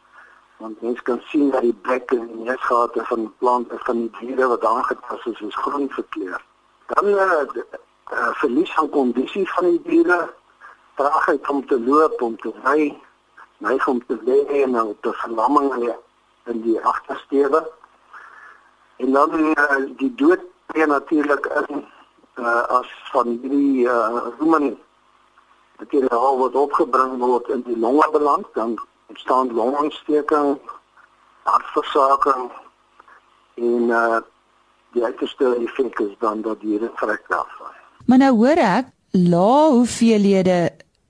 want 0.56 0.80
mens 0.80 1.02
kan 1.02 1.20
sien 1.24 1.50
dat 1.50 1.60
die 1.60 1.76
bek 1.82 2.10
en 2.10 2.26
die 2.26 2.44
neusgate 2.44 3.04
van 3.04 3.20
die 3.26 3.32
plant 3.38 3.68
en 3.68 3.80
van 3.86 3.98
die 4.00 4.12
diere 4.20 4.46
wat 4.48 4.64
aangepas 4.64 5.26
is 5.26 5.40
is 5.40 5.56
groen 5.56 5.90
verkleur. 5.90 6.44
Dan 6.86 7.06
uh, 7.06 8.30
verlies 8.40 8.72
van 8.74 8.88
kondisie 8.88 9.44
van 9.52 9.64
die 9.64 9.82
diere, 9.82 10.18
traagheid 10.94 11.48
om 11.48 11.66
te 11.66 11.80
loop, 11.80 12.22
om 12.22 12.36
te 12.40 12.52
ry, 12.62 12.94
neig 13.58 13.88
om 13.88 14.00
te 14.06 14.18
lê 14.24 14.62
en 14.62 14.72
dan 14.72 14.94
te 15.00 15.12
verlamming 15.12 15.72
en 15.72 15.86
in 16.46 16.60
die 16.62 16.80
agtersteewe. 16.80 17.70
En 18.96 19.12
dan 19.12 19.30
uh, 19.40 19.76
die 19.96 20.14
dood 20.14 20.40
tree 20.66 20.86
natuurlik 20.86 21.46
in 21.46 21.84
uh, 22.34 22.62
as 22.62 22.90
van 23.12 23.28
hierdie 23.28 23.86
uh, 23.86 24.70
materiaal 25.78 26.38
wat 26.38 26.54
opgebring 26.54 27.18
word 27.18 27.48
in 27.48 27.62
die 27.66 27.78
longe 27.78 28.08
beland, 28.12 28.46
dan 28.54 28.78
ontstaan 29.06 29.52
longontsteking, 29.52 30.58
hartversaking 31.42 32.50
en 33.54 33.90
uh, 33.90 34.20
die 34.94 35.04
uiterste 35.04 35.54
effek 35.54 35.98
is 35.98 36.14
dan 36.18 36.42
dat 36.42 36.60
die 36.60 36.80
vrek 36.94 37.24
daarvan. 37.28 37.72
Maar 38.06 38.18
nou 38.18 38.32
hoor 38.36 38.60
ek 38.60 38.90
lae 39.10 39.70
hoeveelhede 39.70 40.58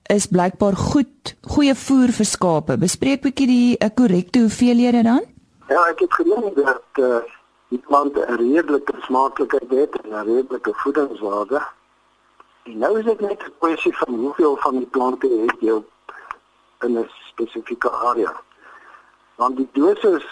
is 0.07 0.27
blykbaar 0.29 0.75
goed, 0.77 1.33
goeie 1.41 1.73
voer 1.75 2.11
vir 2.13 2.27
skape. 2.29 2.77
Bespreek 2.77 3.23
bietjie 3.23 3.47
die 3.49 3.77
uh, 3.77 3.89
korrekte 3.89 4.43
hoeveelhede 4.43 5.01
dan? 5.05 5.23
Ja, 5.69 5.81
ek 5.89 6.03
het 6.05 6.13
geleer 6.13 6.51
dat 6.53 7.01
uh, 7.01 7.23
die 7.73 7.81
plante 7.87 8.21
'n 8.21 8.37
redelike 8.37 8.93
smaaklikheid 9.07 9.69
het 9.69 9.97
en 10.03 10.13
'n 10.13 10.25
redelike 10.29 10.73
voedingswaarde. 10.73 11.61
En 12.63 12.77
nou 12.77 12.99
is 12.99 13.05
dit 13.05 13.19
net 13.19 13.41
'n 13.41 13.53
kwessie 13.59 13.97
van 13.97 14.13
hoeveel 14.13 14.57
van 14.57 14.77
die 14.77 14.85
plante 14.85 15.27
het 15.27 15.59
jy 15.59 15.81
in 16.85 16.99
'n 16.99 17.09
spesifieke 17.33 17.91
area. 17.91 18.33
Want 19.35 19.57
die 19.57 19.69
dosis 19.73 20.25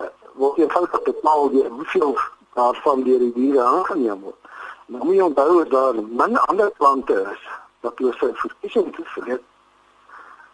uh, 0.00 0.06
word 0.34 0.58
eenvoudig 0.58 1.02
bepaal 1.02 1.50
deur 1.50 1.70
hoeveel 1.70 2.18
daarvan 2.54 3.02
deur 3.02 3.18
die 3.18 3.32
diere 3.32 3.62
aangeneem 3.62 4.20
word. 4.20 4.40
Nou 4.86 5.04
moet 5.04 5.14
jy 5.14 5.22
onthou 5.22 5.58
dat 5.58 5.70
daar 5.70 5.94
min 5.94 6.36
ander 6.36 6.70
plante 6.70 7.28
is 7.32 7.58
wat 7.80 7.98
hulle 7.98 8.12
sy 8.18 8.30
verkiesing 8.34 8.94
te 8.96 9.04
vreet. 9.14 9.44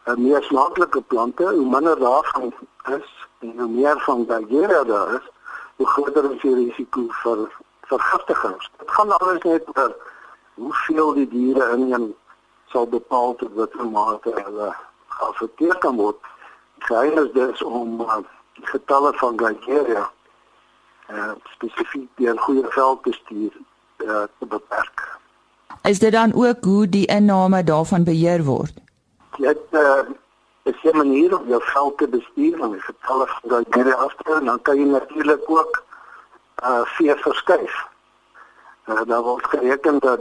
'n 0.05 0.23
meer 0.23 0.43
smaaklike 0.43 1.01
plante, 1.01 1.45
hoe 1.45 1.69
minder 1.69 1.99
daarvan 1.99 2.53
is 2.99 3.09
en 3.39 3.59
hoe 3.59 3.69
meer 3.69 4.01
van 4.01 4.27
Gigeria 4.29 4.85
daar 4.85 5.15
is, 5.15 5.29
hoe 5.77 5.87
groter 5.87 6.33
is 6.33 6.41
die 6.41 6.55
risiko 6.55 7.07
vir 7.09 7.49
vergiftigings. 7.81 8.71
Dit 8.79 8.91
gaan 8.91 9.17
alles 9.19 9.43
net 9.43 9.65
oor 9.77 9.97
hoeveel 10.55 11.13
die 11.15 11.29
diere 11.29 11.71
inneem 11.77 12.15
sal 12.73 12.87
bepaal 12.89 13.35
tot 13.35 13.55
watter 13.55 13.87
mate 13.87 14.35
hulle 14.37 14.75
geaffekteer 15.17 15.79
kan 15.79 15.97
word. 15.97 16.21
Geheim 16.79 17.19
is 17.19 17.33
dus 17.33 17.63
om 17.63 18.01
uh, 18.01 18.21
die 18.59 18.67
getalle 18.67 19.13
van 19.23 19.41
Nigeria 19.41 20.11
uh 21.13 21.33
spesifiek 21.53 22.09
deur 22.17 22.39
goeie 22.39 22.65
veldbestuur 22.77 23.57
uh 24.05 24.23
te 24.39 24.47
beperk. 24.47 25.03
Is 25.85 25.99
dit 25.99 26.13
dan 26.13 26.33
ook 26.35 26.65
hoe 26.65 26.89
die 26.89 27.07
inname 27.07 27.65
daarvan 27.65 28.05
beheer 28.05 28.45
word? 28.45 28.73
Dit 29.37 29.59
uh 29.71 30.01
is 30.63 30.83
'n 30.83 30.97
manier 30.97 31.39
om 31.39 31.49
jou 31.49 31.63
veld 31.63 31.99
te 31.99 32.09
bestuur 32.09 32.61
en 32.63 32.81
getalle 32.81 33.27
van 33.27 33.65
Nigeria 33.69 33.95
af 33.95 34.15
te 34.15 34.31
hou, 34.33 34.45
dan 34.45 34.63
kan 34.63 34.77
jy 34.77 34.85
natuurlik 34.85 35.43
ook 35.47 35.83
uh 36.63 36.81
vee 36.85 37.15
verskuif. 37.15 37.87
Uh, 38.87 39.01
daar 39.07 39.23
word 39.23 39.47
gereken 39.47 39.99
dat 39.99 40.21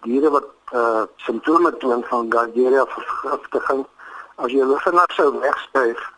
diere 0.00 0.30
wat 0.30 0.46
uh 0.72 1.02
simptome 1.16 1.76
toon 1.76 2.04
van 2.04 2.28
Nigeria 2.28 2.86
vergiftiging 2.86 3.86
as 4.34 4.52
jy 4.52 4.58
hulle 4.58 4.78
vinnig 4.78 5.12
sou 5.12 5.38
wegskuif 5.40 6.10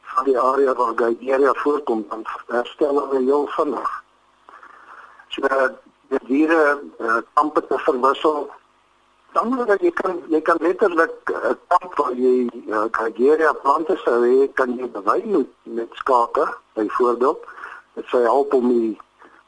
van 0.00 0.24
die 0.24 0.38
area 0.38 0.74
waar 0.74 0.94
Nigeria 0.94 1.52
voorkom 1.52 2.04
dan 2.08 2.24
herstel 2.46 2.98
hulle 2.98 3.24
heel 3.24 3.46
vinnig. 3.46 4.02
So 5.28 5.42
uh, 5.42 5.68
die 6.12 6.26
diere 6.28 6.80
uh, 7.00 7.20
kampe 7.34 7.62
te 7.66 7.78
verwissel. 7.86 8.50
Dan 9.32 9.54
moet 9.54 9.80
jy 9.80 9.92
kan 9.96 10.18
jy 10.28 10.40
kan 10.44 10.60
letterlik 10.60 11.14
'n 11.30 11.52
uh, 11.52 11.54
kamp 11.72 11.94
waar 12.00 12.12
jy 12.12 12.48
uh, 12.68 12.84
Nigeria 13.00 13.52
plante 13.62 13.96
sou 14.04 14.18
hê 14.24 14.52
kan 14.54 14.76
jy 14.76 14.88
bewy 14.92 15.22
met, 15.24 15.48
met 15.62 15.88
skape 16.02 16.44
byvoorbeeld. 16.76 17.40
Dit 17.94 18.06
sou 18.06 18.22
help 18.22 18.54
om 18.54 18.68
die 18.68 18.98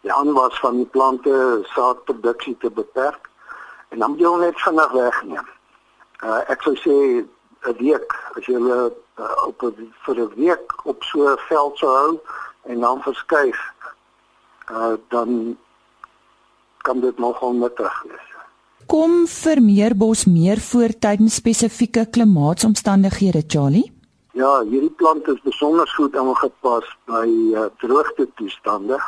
die 0.04 0.12
aanwas 0.12 0.59
van 0.61 0.76
die 0.76 0.90
plante 0.97 1.61
saadproduksie 1.73 2.56
te 2.61 2.71
beperk. 2.71 3.30
En 3.88 3.99
dan 3.99 4.11
moet 4.11 4.21
jy 4.21 4.33
net 4.40 4.61
vinnig 4.61 4.92
wegneem. 4.92 5.49
Uh 6.25 6.40
ek 6.49 6.62
sou 6.62 6.75
sê 6.76 6.97
'n 7.68 7.76
week 7.78 8.16
as 8.37 8.47
jy 8.47 8.56
uh, 8.56 8.88
op 9.49 9.62
a, 9.62 9.71
vir 10.04 10.16
'n 10.21 10.33
week 10.37 10.73
op 10.85 11.04
so 11.04 11.28
'n 11.28 11.38
veld 11.49 11.78
sou 11.78 11.92
hou 11.97 12.21
en 12.62 12.80
dan 12.80 13.02
verskuif 13.02 13.61
uh 14.73 14.97
dan 15.09 15.59
kan 16.84 17.00
dit 17.00 17.18
nog 17.18 17.40
onmettig 17.40 18.02
wees. 18.08 18.30
Kom 18.86 19.26
vermeerbos 19.26 20.24
meer 20.28 20.60
voor 20.60 20.92
tydens 20.98 21.34
spesifieke 21.40 22.06
klimaatsomstandighede, 22.10 23.42
Charlie? 23.46 23.86
Ja, 24.36 24.50
hierdie 24.68 24.92
plant 25.00 25.28
is 25.32 25.40
besonder 25.46 25.88
goed 25.96 26.16
aangepas 26.16 26.90
by 27.08 27.24
uh, 27.28 27.64
droogte 27.80 28.26
toestande. 28.34 28.98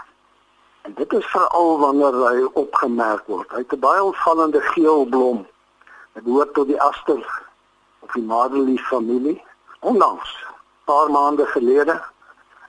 En 0.87 0.95
dit 0.97 1.13
is 1.19 1.27
veral 1.35 1.79
wanneer 1.83 2.17
hy 2.23 2.47
opgemerk 2.63 3.29
word. 3.29 3.53
Hy 3.53 3.65
het 3.65 3.77
'n 3.77 3.85
baie 3.85 4.03
opvallende 4.07 4.61
geel 4.73 5.05
blom. 5.05 5.45
Dit 6.15 6.25
behoort 6.25 6.55
tot 6.55 6.73
die 6.73 6.81
aster 6.81 7.21
of 8.01 8.13
die 8.15 8.23
madelief 8.23 8.87
familie. 8.89 9.43
Onlangs, 9.81 10.33
paar 10.85 11.11
maande 11.11 11.47
gelede, 11.47 12.01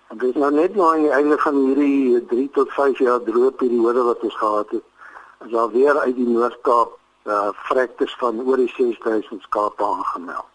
en 0.09 0.17
dit 0.17 0.29
is 0.29 0.41
nou 0.41 0.51
net 0.51 0.75
nou 0.75 0.91
aan 0.93 1.07
die 1.07 1.15
einde 1.15 1.37
van 1.37 1.55
hierdie 1.55 2.25
3 2.25 2.49
tot 2.59 2.73
5 2.73 2.99
jaar 2.99 3.23
droë 3.23 3.51
periode 3.61 4.03
wat 4.03 4.23
ons 4.27 4.35
gehad 4.35 4.69
het, 4.75 4.83
is 5.45 5.51
daar 5.51 5.71
weer 5.71 5.99
uit 5.99 6.15
die 6.15 6.27
Noord-Kaap 6.27 6.97
uh 7.27 7.49
vrektes 7.67 8.15
van 8.19 8.39
oor 8.41 8.57
die 8.57 8.71
6000 8.75 9.41
skape 9.41 9.83
aangemeld. 9.83 10.47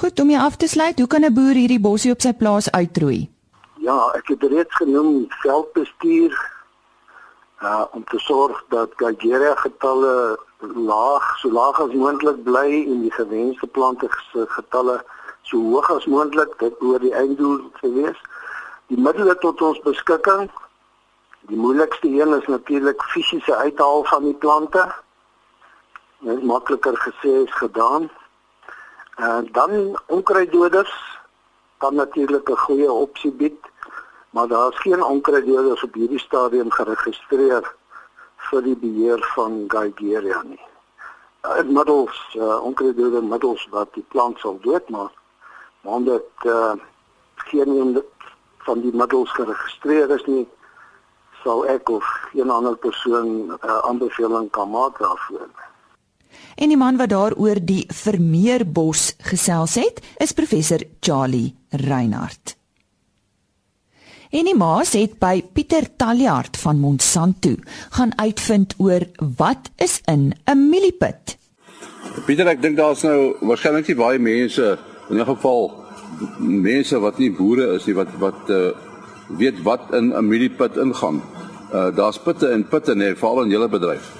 Goed, 0.00 0.20
om 0.20 0.30
jy 0.30 0.38
af 0.38 0.56
te 0.56 0.68
sluit, 0.68 0.98
hoe 0.98 1.08
kan 1.08 1.24
'n 1.24 1.34
boer 1.34 1.54
hierdie 1.58 1.80
bossie 1.80 2.12
op 2.12 2.20
sy 2.20 2.32
plaas 2.32 2.70
uitroei? 2.70 3.30
Ja, 3.76 4.12
ek 4.14 4.28
het 4.28 4.42
reeds 4.42 4.74
genoem 4.74 5.26
veldbestuur, 5.28 6.32
uh 7.62 7.84
om 7.90 8.04
te 8.04 8.18
sorg 8.18 8.64
dat 8.68 9.00
Nigeria 9.00 9.54
getalle 9.54 10.38
laag 10.74 11.38
so 11.38 11.50
laag 11.50 11.80
as 11.80 11.92
moontlik 11.92 12.42
bly 12.42 12.86
en 12.86 13.02
die 13.02 13.12
gewenste 13.12 13.66
plante 13.66 14.06
getalle 14.32 15.02
so 15.42 15.58
hoog 15.58 15.90
as 15.90 16.06
moontlik 16.06 16.58
dit 16.58 16.82
oor 16.82 16.98
die 16.98 17.14
einddoel 17.14 17.58
te 17.80 17.92
wees. 17.92 18.18
Die 18.86 18.98
middele 18.98 19.34
tot 19.38 19.62
ons 19.62 19.80
beskikking. 19.80 20.50
Die 21.48 21.56
moeilikste 21.56 22.08
een 22.08 22.40
is 22.40 22.46
natuurlik 22.46 23.02
fisiese 23.02 23.56
uithaal 23.56 24.04
van 24.04 24.24
die 24.24 24.34
plante. 24.34 24.94
Dit 26.18 26.38
is 26.38 26.44
makliker 26.44 26.96
gesê 26.96 27.42
as 27.42 27.54
gedaan. 27.54 28.10
En 29.16 29.48
dan 29.52 30.00
onkruiddoders 30.06 30.94
kan 31.78 31.94
natuurlik 31.94 32.48
'n 32.48 32.56
goeie 32.56 32.92
opsie 32.92 33.32
bied 33.32 33.72
maar 34.32 34.48
daar 34.48 34.72
is 34.72 34.78
geen 34.78 35.02
onkruiddoders 35.02 35.82
op 35.82 35.94
hierdie 35.94 36.18
stadium 36.18 36.70
geregistreer 36.70 37.74
vir 38.36 38.62
die 38.62 38.76
beheer 38.76 39.20
van 39.34 39.64
Gigeria 39.68 40.40
nie. 40.42 40.60
Dit 41.42 41.68
uh, 41.68 41.74
middels 41.76 42.20
uh, 42.38 42.62
onkruiddoder 42.64 43.24
middels 43.24 43.66
wat 43.70 43.92
die 43.94 44.04
plant 44.08 44.38
sal 44.40 44.56
doodmaak, 44.64 45.12
maar 45.82 45.98
omdat 46.00 46.46
uh, 46.48 46.72
geen 47.50 48.02
van 48.64 48.80
die 48.80 48.94
middels 48.94 49.34
geregistreer 49.36 50.10
is 50.16 50.24
nie, 50.24 50.48
sal 51.42 51.66
ek 51.66 51.88
of 51.88 52.04
een 52.34 52.50
ander 52.50 52.76
persoon 52.76 53.28
'n 53.28 53.58
uh, 53.64 53.78
aanbeveling 53.88 54.50
kan 54.50 54.70
maak 54.70 54.98
daarvoor. 54.98 55.48
En 56.56 56.68
die 56.68 56.76
man 56.76 56.96
wat 56.96 57.08
daaroor 57.08 57.58
die 57.64 57.84
vermeerbos 57.88 59.14
gesels 59.18 59.74
het, 59.74 60.00
is 60.16 60.32
professor 60.32 60.80
Charlie 61.00 61.54
Reinhardt. 61.70 62.56
En 64.32 64.44
die 64.48 64.56
maas 64.56 64.94
het 64.96 65.18
by 65.20 65.42
Pieter 65.52 65.90
Taljaard 65.96 66.56
van 66.56 66.78
Monsanto 66.80 67.52
gaan 67.90 68.14
uitvind 68.16 68.74
oor 68.78 69.04
wat 69.36 69.70
is 69.76 70.00
in 70.08 70.32
'n 70.48 70.68
mieliepit. 70.68 71.36
Pieter, 72.26 72.46
ek 72.46 72.62
dink 72.62 72.76
daar's 72.76 73.02
nou 73.02 73.36
waarskynlik 73.40 73.86
nie 73.86 73.96
baie 73.96 74.18
mense 74.18 74.78
in 75.10 75.20
'n 75.20 75.24
geval 75.24 75.84
mense 76.38 76.98
wat 76.98 77.18
nie 77.18 77.30
boere 77.30 77.74
is 77.74 77.86
nie 77.86 77.94
wat 77.94 78.08
wat 78.18 78.50
uh, 78.50 78.70
weet 79.36 79.62
wat 79.62 79.80
in 79.92 80.12
'n 80.16 80.28
mieliepit 80.28 80.76
ingaan. 80.76 81.22
Uh 81.72 81.94
daar's 81.96 82.18
pitte 82.18 82.48
en 82.48 82.68
pitte 82.68 82.94
nee, 82.94 83.16
veral 83.16 83.42
in 83.42 83.50
julle 83.50 83.68
bedryf. 83.68 84.12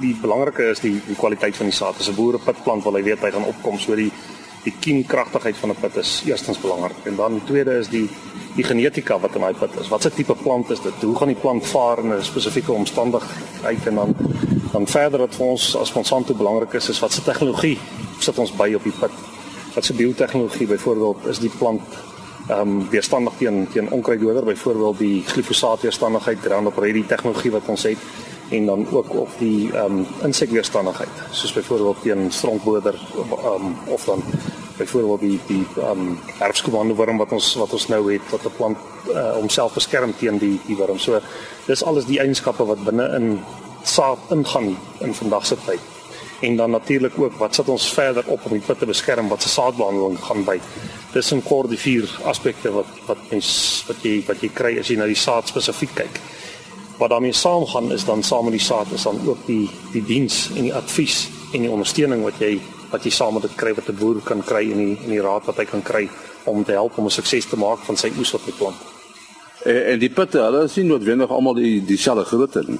Die 0.00 0.16
belangrike 0.20 0.62
is 0.62 0.80
die 0.80 1.00
die 1.06 1.16
kwaliteit 1.16 1.56
van 1.56 1.66
die 1.66 1.74
saad. 1.74 1.98
As 1.98 2.08
'n 2.08 2.14
boer 2.14 2.34
'n 2.34 2.44
pitplant 2.44 2.82
wil 2.84 2.94
hy 2.94 3.02
weet 3.02 3.20
hy 3.20 3.30
gaan 3.30 3.44
opkom 3.44 3.78
so 3.78 3.94
die 3.94 4.12
die 4.64 4.74
kiemkragtigheid 4.80 5.56
van 5.56 5.70
'n 5.70 5.80
pit 5.80 5.96
is 5.96 6.22
eerstens 6.26 6.60
belangrik 6.60 7.04
en 7.04 7.16
dan 7.16 7.40
tweede 7.44 7.78
is 7.78 7.88
die 7.88 8.08
die 8.54 8.64
genetika 8.64 9.18
wat 9.18 9.34
in 9.34 9.40
daai 9.40 9.54
pit 9.54 9.80
is. 9.80 9.88
Watse 9.88 10.10
tipe 10.10 10.34
plant 10.34 10.70
is 10.70 10.80
dit? 10.80 11.02
Hoe 11.02 11.16
gaan 11.16 11.32
die 11.32 11.40
plant 11.40 11.66
vaar 11.66 11.98
in 11.98 12.12
'n 12.12 12.22
spesifieke 12.22 12.72
omstandigheid 12.72 13.86
en 13.86 13.94
dan 13.94 14.14
dan 14.72 14.86
verder 14.86 15.18
wat 15.18 15.34
vir 15.34 15.46
ons 15.46 15.76
as 15.76 15.92
Monsanto 15.92 16.34
belangrik 16.34 16.72
is 16.72 16.88
is 16.88 17.00
wat 17.00 17.12
se 17.12 17.22
tegnologie 17.22 17.78
sit 18.18 18.38
ons 18.38 18.52
by 18.52 18.74
op 18.74 18.82
die 18.82 18.94
pit. 19.00 19.10
Wat 19.74 19.84
se 19.84 19.94
biotehnologie 19.94 20.66
byvoorbeeld 20.66 21.26
is 21.26 21.38
die 21.38 21.50
plant 21.58 21.82
ehm 22.48 22.60
um, 22.60 22.88
weerstandig 22.90 23.32
teen 23.38 23.68
teen 23.72 23.90
onkruiddoder 23.90 24.44
byvoorbeeld 24.44 24.98
die 24.98 25.22
glifosaat 25.26 25.80
weerstandigheid 25.80 26.46
Roundup 26.46 26.78
Ready 26.78 27.04
tegnologie 27.06 27.50
wat 27.50 27.66
ons 27.66 27.82
het 27.82 27.98
en 28.50 28.66
dan 28.66 28.86
ook 28.90 29.14
op 29.14 29.28
die 29.38 29.72
ehm 29.72 29.98
um, 29.98 30.06
insekweerstandigheid 30.22 31.22
soos 31.30 31.52
byvoorbeeld 31.52 32.02
teen 32.02 32.30
stronkboder 32.32 32.94
ehm 32.94 33.54
um, 33.54 33.76
of 33.86 34.04
dan 34.04 34.22
byvoorbeeld 34.76 35.20
die 35.20 35.40
die 35.46 35.66
ehm 35.76 36.00
um, 36.00 36.18
herfskomando 36.38 36.94
worm 36.94 37.16
wat 37.16 37.32
ons 37.32 37.54
wat 37.54 37.72
ons 37.72 37.88
nou 37.88 38.12
het 38.12 38.30
wat 38.30 38.44
'n 38.44 38.56
plant 38.56 38.78
uh, 39.10 39.32
homself 39.32 39.74
beskerm 39.74 40.14
teen 40.16 40.38
die 40.38 40.60
die 40.66 40.76
worm. 40.76 40.98
So 40.98 41.20
dis 41.66 41.84
alles 41.84 42.06
die 42.06 42.20
eienskappe 42.20 42.66
wat 42.66 42.84
binne 42.84 43.08
in 43.18 43.40
saad 43.82 44.18
ingaan 44.30 44.76
in 44.98 45.14
vandag 45.14 45.46
se 45.46 45.56
tyd. 45.66 45.80
En 46.40 46.56
dan 46.56 46.70
natuurlik 46.70 47.18
ook 47.18 47.32
wat 47.38 47.54
sit 47.54 47.68
ons 47.68 47.92
verder 47.92 48.24
op 48.26 48.40
om 48.44 48.52
die 48.52 48.66
pit 48.66 48.78
te 48.78 48.86
beskerm 48.86 49.28
wat 49.28 49.42
se 49.42 49.48
saadbehandeling 49.48 50.18
gaan 50.18 50.44
by. 50.44 50.60
Dis 51.12 51.32
'n 51.32 51.42
kort 51.42 51.68
die 51.68 51.78
vier 51.78 52.08
aspekte 52.24 52.72
wat 52.72 52.86
wat 53.06 53.18
mens 53.30 53.84
wat 53.86 53.96
jy 54.02 54.22
wat 54.26 54.40
jy 54.42 54.48
kry 54.48 54.78
as 54.78 54.88
jy 54.88 54.96
na 54.96 55.06
die 55.06 55.14
saad 55.14 55.48
spesifiek 55.48 55.94
kyk 55.94 56.20
wat 56.98 57.10
daarmee 57.10 57.32
saamgaan 57.32 57.92
is 57.92 58.04
dan 58.04 58.22
saam 58.22 58.44
met 58.44 58.52
die 58.52 58.66
saad 58.66 58.86
is 58.92 59.02
dan 59.02 59.18
ook 59.26 59.46
die 59.46 59.70
die 59.92 60.04
diens 60.04 60.50
en 60.56 60.62
die 60.62 60.74
advies 60.74 61.28
en 61.52 61.60
die 61.60 61.70
ondersteuning 61.70 62.22
wat 62.22 62.38
jy 62.38 62.60
wat 62.90 63.04
jy 63.04 63.10
saam 63.10 63.34
met 63.34 63.42
dit 63.42 63.54
kry 63.56 63.74
wat 63.74 63.88
'n 63.88 63.96
boer 63.96 64.20
kan 64.24 64.42
kry 64.44 64.70
in 64.70 64.78
die 64.78 64.96
in 65.04 65.10
die 65.10 65.20
raad 65.20 65.44
wat 65.44 65.56
hy 65.56 65.64
kan 65.64 65.82
kry 65.82 66.08
om 66.44 66.64
te 66.64 66.72
help 66.72 66.98
om 66.98 67.04
'n 67.04 67.10
sukses 67.10 67.46
te 67.46 67.56
maak 67.56 67.78
van 67.78 67.96
sy 67.96 68.12
oes 68.18 68.32
wat 68.32 68.44
hy 68.46 68.52
plant. 68.58 68.76
En, 69.64 69.86
en 69.86 69.98
die 69.98 70.10
pitte, 70.10 70.38
hulle 70.38 70.64
is 70.64 70.76
nie 70.76 70.84
noodwendig 70.84 71.30
almal 71.30 71.54
die 71.54 71.84
dieselfde 71.84 72.24
grootte 72.24 72.64
nie. 72.66 72.78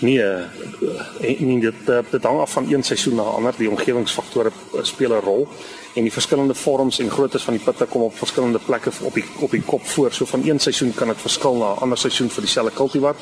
Nee, 0.00 0.22
en, 0.22 1.36
en 1.38 1.60
dit 1.60 1.74
dit 2.10 2.22
hang 2.22 2.38
af 2.40 2.52
van 2.52 2.72
een 2.72 2.82
seisoen 2.82 3.14
na 3.14 3.22
'n 3.22 3.34
ander, 3.34 3.54
die 3.56 3.70
omgewingsfaktore 3.70 4.50
speel 4.82 5.10
'n 5.10 5.24
rol. 5.24 5.48
En 5.94 6.02
die 6.02 6.12
verskillende 6.12 6.54
vorms 6.54 6.98
en 6.98 7.10
groottes 7.10 7.42
van 7.42 7.54
die 7.54 7.62
pitte 7.62 7.84
kom 7.84 8.02
op 8.02 8.16
verskillende 8.16 8.58
plekke 8.58 8.90
op 9.02 9.14
die 9.14 9.24
op 9.38 9.50
die 9.50 9.62
kop 9.62 9.86
voor. 9.86 10.12
So 10.12 10.24
van 10.24 10.42
een 10.44 10.58
seisoen 10.58 10.94
kan 10.94 11.08
dit 11.08 11.20
verskil 11.20 11.54
na 11.54 11.72
'n 11.72 11.78
ander 11.78 11.98
seisoen 11.98 12.30
vir 12.30 12.42
dieselfde 12.42 12.72
kultivar, 12.72 13.14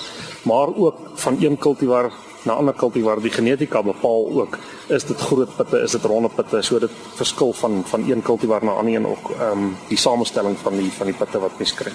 maar 0.43 0.77
ook 0.77 0.97
van 1.15 1.37
een 1.41 1.59
kultivar 1.59 2.13
na 2.43 2.53
ander 2.53 2.75
kultivar 2.75 3.21
die 3.21 3.31
genetika 3.31 3.83
bepaal 3.83 4.31
ook 4.31 4.59
is 4.87 5.05
dit 5.05 5.21
groot 5.21 5.57
pitte, 5.57 5.81
is 5.83 5.91
dit 5.91 6.05
ronde 6.05 6.29
pitte, 6.29 6.63
so 6.63 6.79
dit 6.79 6.91
verskil 7.15 7.53
van 7.53 7.83
van 7.85 8.11
een 8.11 8.23
kultivar 8.23 8.65
na 8.65 8.71
ander 8.71 8.95
een 8.95 9.07
ook 9.07 9.31
ehm 9.31 9.59
um, 9.59 9.77
die 9.89 9.99
samestelling 9.99 10.57
van 10.59 10.77
die 10.77 10.91
van 10.93 11.07
die 11.07 11.15
pitte 11.15 11.39
wat 11.39 11.59
mens 11.59 11.75
kry. 11.75 11.93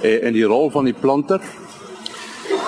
En, 0.00 0.22
en 0.22 0.32
die 0.32 0.44
rol 0.44 0.70
van 0.70 0.84
die 0.84 0.94
planter 1.00 1.40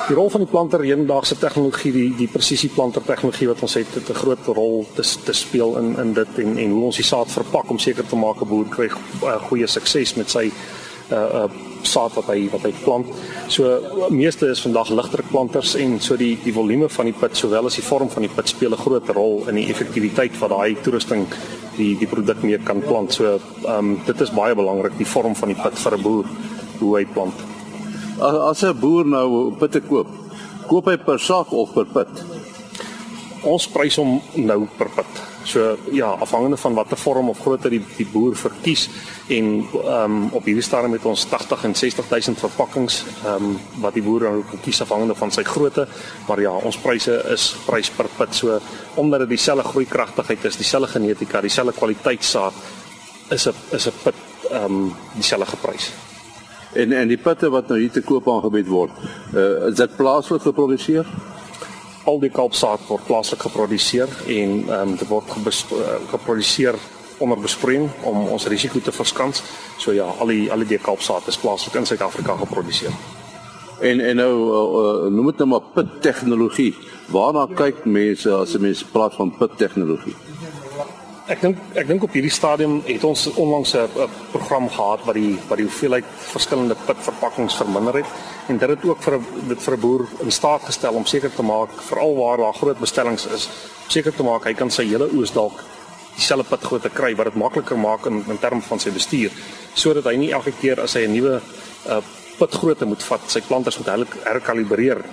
Die 0.07 0.15
rol 0.15 0.29
van 0.31 0.45
die 0.45 0.51
planter 0.51 0.83
hedendaagse 0.87 1.35
tegnologie, 1.43 1.91
die 1.91 2.11
die 2.15 2.29
presisieplanter 2.31 3.03
tegnologie 3.03 3.49
wat 3.51 3.63
ons 3.67 3.75
het, 3.75 3.89
het 3.95 4.09
'n 4.09 4.15
groot 4.15 4.47
rol 4.47 4.87
te 4.95 5.03
te 5.03 5.33
speel 5.33 5.77
in 5.79 5.99
in 5.99 6.13
dit 6.13 6.39
en 6.39 6.59
en 6.59 6.71
hoe 6.71 6.85
ons 6.85 6.97
die 6.97 7.05
saad 7.05 7.31
verpak 7.31 7.71
om 7.71 7.79
seker 7.79 8.07
te 8.07 8.17
maak 8.17 8.41
'n 8.41 8.49
boer 8.49 8.69
kry 8.69 8.87
uh, 9.23 9.43
goeie 9.49 9.67
sukses 9.67 10.15
met 10.15 10.31
sy 10.31 10.53
uh 11.11 11.17
uh 11.17 11.49
saad 11.83 12.15
wat 12.15 12.27
hy 12.27 12.49
wat 12.51 12.63
hy 12.63 12.73
plant. 12.85 13.07
So 13.49 13.81
meeste 14.11 14.47
is 14.47 14.63
vandag 14.63 14.91
ligdruk 14.91 15.29
planters 15.31 15.75
en 15.75 16.01
so 16.01 16.17
die 16.17 16.39
die 16.45 16.53
volume 16.53 16.89
van 16.89 17.05
die 17.05 17.19
put 17.21 17.37
sowel 17.37 17.67
as 17.67 17.75
die 17.75 17.89
vorm 17.89 18.11
van 18.11 18.23
die 18.23 18.35
put 18.35 18.49
speel 18.49 18.71
'n 18.71 18.85
groot 18.87 19.09
rol 19.09 19.49
in 19.49 19.55
die 19.55 19.69
effektiwiteit 19.69 20.37
van 20.37 20.51
daai 20.51 20.77
toerusting 20.83 21.27
die 21.77 21.97
die 21.99 22.07
produk 22.07 22.43
mee 22.43 22.59
kan 22.59 22.81
plant. 22.81 23.13
So 23.13 23.25
ehm 23.65 23.79
um, 23.79 24.01
dit 24.07 24.21
is 24.21 24.31
baie 24.31 24.55
belangrik 24.55 24.97
die 24.99 25.13
vorm 25.15 25.35
van 25.35 25.49
die 25.49 25.63
put 25.63 25.79
vir 25.79 25.97
'n 25.97 26.03
boer 26.03 26.25
hoe 26.79 26.97
hy 26.97 27.05
plant. 27.05 27.56
As 28.21 28.63
'n 28.63 28.79
boer 28.81 29.05
nou 29.05 29.53
putte 29.59 29.81
koop, 29.81 30.09
koop 30.67 30.87
hy 30.87 30.97
per 30.97 31.19
sak 31.21 31.53
of 31.53 31.73
per 31.75 31.85
put? 31.85 32.09
Ons 33.43 33.69
prys 33.69 33.97
hom 33.97 34.23
nou 34.35 34.67
per 34.79 34.89
put. 34.89 35.23
So 35.45 35.77
ja, 35.93 36.09
afhangende 36.21 36.57
van 36.57 36.75
watter 36.75 36.97
vorm 36.97 37.29
of 37.29 37.39
grootte 37.39 37.69
die 37.71 37.83
die 37.97 38.07
boer 38.07 38.35
verkies 38.37 38.89
en 39.29 39.69
ehm 39.69 40.05
um, 40.05 40.31
op 40.33 40.45
hierdie 40.45 40.65
stadium 40.65 40.93
het 40.93 41.05
ons 41.05 41.27
80 41.29 41.65
en 41.65 41.75
60000 41.75 42.39
verpakkings 42.39 43.05
ehm 43.25 43.45
um, 43.45 43.61
wat 43.81 43.95
die 43.95 44.03
boer 44.03 44.21
dan 44.21 44.41
ook 44.41 44.57
kies 44.63 44.81
afhangende 44.81 45.15
van 45.15 45.31
sy 45.31 45.43
grootte. 45.43 45.87
Maar 46.29 46.41
ja, 46.41 46.51
ons 46.51 46.77
pryse 46.77 47.23
is 47.33 47.55
prys 47.67 47.91
per 47.91 48.09
put. 48.17 48.35
So 48.35 48.59
omdat 48.95 49.21
dit 49.21 49.29
dieselfde 49.29 49.69
groeikragtigheid 49.69 50.45
is, 50.45 50.57
dieselfde 50.57 50.89
genetika, 50.89 51.41
dieselfde 51.41 51.73
kwaliteit 51.73 52.25
saad 52.25 52.53
is 53.31 53.47
'n 53.47 53.55
is 53.71 53.87
'n 53.87 53.93
put 54.03 54.15
ehm 54.51 54.65
um, 54.65 54.95
dieselfde 55.15 55.47
geprys. 55.47 55.93
En 56.77 56.93
en 56.93 57.09
die 57.09 57.21
putte 57.21 57.51
wat 57.51 57.69
nou 57.69 57.81
hier 57.81 57.91
te 57.91 58.05
koop 58.05 58.29
aangebied 58.29 58.69
word, 58.69 58.93
uh, 59.35 59.69
is 59.71 59.79
dit 59.81 59.97
plaaslik 59.97 60.43
geproduseer? 60.43 61.07
al 62.07 62.21
die 62.23 62.31
kalksaad 62.31 62.85
word 62.87 63.07
plaaslik 63.09 63.43
geproduseer 63.49 64.11
en 64.31 64.53
ehm 64.69 64.93
um, 64.93 64.95
dit 64.99 65.09
word 65.11 65.33
geproduseer 66.13 66.79
onder 67.25 67.41
besproeiing 67.41 67.89
om 68.05 68.27
ons 68.29 68.47
risiko 68.53 68.81
te 68.81 68.93
verskans. 68.93 69.43
So 69.81 69.95
ja, 69.97 70.07
al 70.21 70.31
die 70.31 70.51
al 70.53 70.63
die 70.69 70.79
kalksaad 70.79 71.27
is 71.33 71.41
plaaslik 71.41 71.79
in 71.81 71.89
Suid-Afrika 71.89 72.37
geproduseer. 72.43 72.95
En 73.81 74.01
en 74.01 74.17
nou 74.17 74.35
uh, 74.51 75.09
noem 75.13 75.33
dit 75.33 75.43
nou 75.43 75.49
maar 75.55 75.67
pit 75.75 75.97
tegnologie. 76.03 76.75
Waarna 77.13 77.47
kyk 77.55 77.85
mense 77.85 78.31
as 78.33 78.57
mense 78.59 78.87
praat 78.93 79.15
van 79.19 79.35
pit 79.39 79.59
tegnologie? 79.59 80.15
Ek 81.27 81.41
dink 81.43 81.59
ek 81.75 81.89
dink 81.89 82.05
op 82.07 82.13
hierdie 82.15 82.31
stadium 82.31 82.77
het 82.87 83.03
ons 83.05 83.25
onlangs 83.35 83.75
'n 83.75 84.07
program 84.31 84.69
gehad 84.71 85.01
wat 85.07 85.15
die 85.15 85.35
wat 85.49 85.59
die 85.59 85.67
hoeveelheid 85.67 86.05
verskillende 86.19 86.77
pitverpakkings 86.87 87.57
verminder 87.57 87.95
het 87.95 88.07
en 88.49 88.59
dit 88.59 88.69
het 88.69 88.85
ook 88.85 89.03
vir 89.03 89.19
dit 89.49 89.63
vir 89.63 89.75
'n 89.75 89.81
boer 89.81 90.07
in 90.23 90.31
staat 90.31 90.63
gestel 90.63 90.95
om 90.95 91.05
seker 91.05 91.35
te 91.35 91.43
maak 91.43 91.71
veral 91.89 92.15
waar 92.15 92.37
daar 92.37 92.55
groot 92.55 92.79
bestellings 92.79 93.27
is 93.27 93.49
seker 93.89 94.15
te 94.15 94.23
maak 94.23 94.45
hy 94.45 94.55
kan 94.55 94.71
sy 94.71 94.85
hele 94.85 95.09
oes 95.15 95.33
dalk 95.33 95.65
dieselfde 96.15 96.49
pit 96.49 96.63
grootte 96.65 96.91
kry 96.91 97.17
wat 97.17 97.27
dit 97.27 97.35
makliker 97.35 97.79
maak 97.79 98.07
in 98.07 98.25
in 98.29 98.39
terme 98.39 98.63
van 98.63 98.79
sy 98.79 98.91
bestuur 98.91 99.31
sodat 99.75 100.05
hy 100.05 100.17
nie 100.17 100.33
elke 100.33 100.53
keer 100.61 100.81
as 100.81 100.95
hy 100.95 101.07
'n 101.07 101.13
nuwe 101.13 101.41
uh, 101.89 102.03
pitgrootte 102.39 102.87
moet 102.87 103.03
vat 103.03 103.21
sy 103.27 103.41
planters 103.41 103.79
moet 103.79 104.07
herkalibreer 104.25 105.05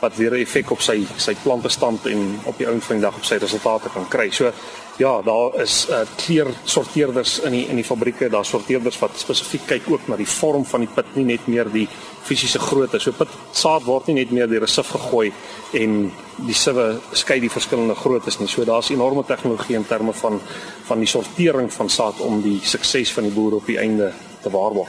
wat 0.00 0.16
weer 0.16 0.30
'n 0.30 0.40
effek 0.40 0.70
op 0.70 0.80
sy 0.80 1.06
sy 1.16 1.34
plantestand 1.42 2.06
en 2.06 2.40
op 2.44 2.58
die 2.58 2.66
einde 2.66 2.84
van 2.84 2.96
die 2.96 3.02
dag 3.02 3.16
op 3.16 3.24
sy 3.24 3.36
resultate 3.36 3.88
kan 3.88 4.08
kry. 4.08 4.30
So 4.30 4.52
ja, 4.98 5.22
daar 5.22 5.60
is 5.60 5.86
uh 5.90 6.02
kleur 6.16 6.48
sorteerders 6.64 7.40
in 7.44 7.52
die 7.52 7.64
in 7.68 7.76
die 7.76 7.84
fabrieke, 7.84 8.28
daar 8.32 8.44
sorteerders 8.44 8.98
wat 8.98 9.18
spesifiek 9.20 9.66
kyk 9.66 9.90
ook 9.90 10.08
na 10.08 10.16
die 10.16 10.28
vorm 10.28 10.64
van 10.64 10.84
die 10.84 10.92
pit, 10.94 11.14
nie 11.16 11.24
net 11.24 11.46
meer 11.46 11.68
die 11.72 11.86
fisiese 12.26 12.58
grootte. 12.58 13.00
So 13.00 13.12
pit 13.12 13.28
saad 13.52 13.84
word 13.84 14.08
nie 14.08 14.22
net 14.22 14.30
meer 14.30 14.48
deur 14.48 14.62
'n 14.62 14.68
sif 14.68 14.88
gegooi 14.90 15.32
en 15.72 16.12
die 16.46 16.54
siwe 16.54 17.00
skei 17.12 17.40
die 17.40 17.50
verskillende 17.50 17.94
groottes 17.94 18.38
nie. 18.40 18.48
So 18.48 18.64
daar's 18.64 18.90
enorme 18.90 19.24
tegnologie 19.24 19.76
in 19.76 19.86
terme 19.86 20.12
van 20.12 20.40
van 20.86 20.98
die 20.98 21.08
sortering 21.08 21.72
van 21.72 21.88
saad 21.88 22.20
om 22.20 22.42
die 22.42 22.60
sukses 22.62 23.12
van 23.12 23.24
die 23.24 23.32
boer 23.32 23.54
op 23.54 23.66
die 23.66 23.78
einde 23.78 24.12
te 24.42 24.50
waarborg. 24.50 24.88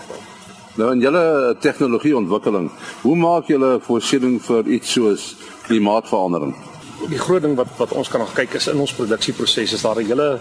Nou 0.75 0.91
in 0.91 0.99
julle 1.01 1.55
tegnologieontwikkeling, 1.59 2.71
hoe 3.01 3.15
maak 3.15 3.47
julle 3.47 3.79
voorsiening 3.81 4.41
vir 4.41 4.67
iets 4.67 4.91
soos 4.91 5.35
klimaatsverandering? 5.65 6.55
Die 7.05 7.19
groot 7.19 7.41
ding 7.41 7.55
wat 7.55 7.67
wat 7.77 7.91
ons 7.91 8.09
kan 8.09 8.19
nog 8.19 8.33
kyk 8.33 8.53
is 8.57 8.67
in 8.67 8.79
ons 8.79 8.93
produksieproses 8.93 9.73
is 9.73 9.81
daar 9.81 9.99
'n 10.01 10.05
hele 10.05 10.39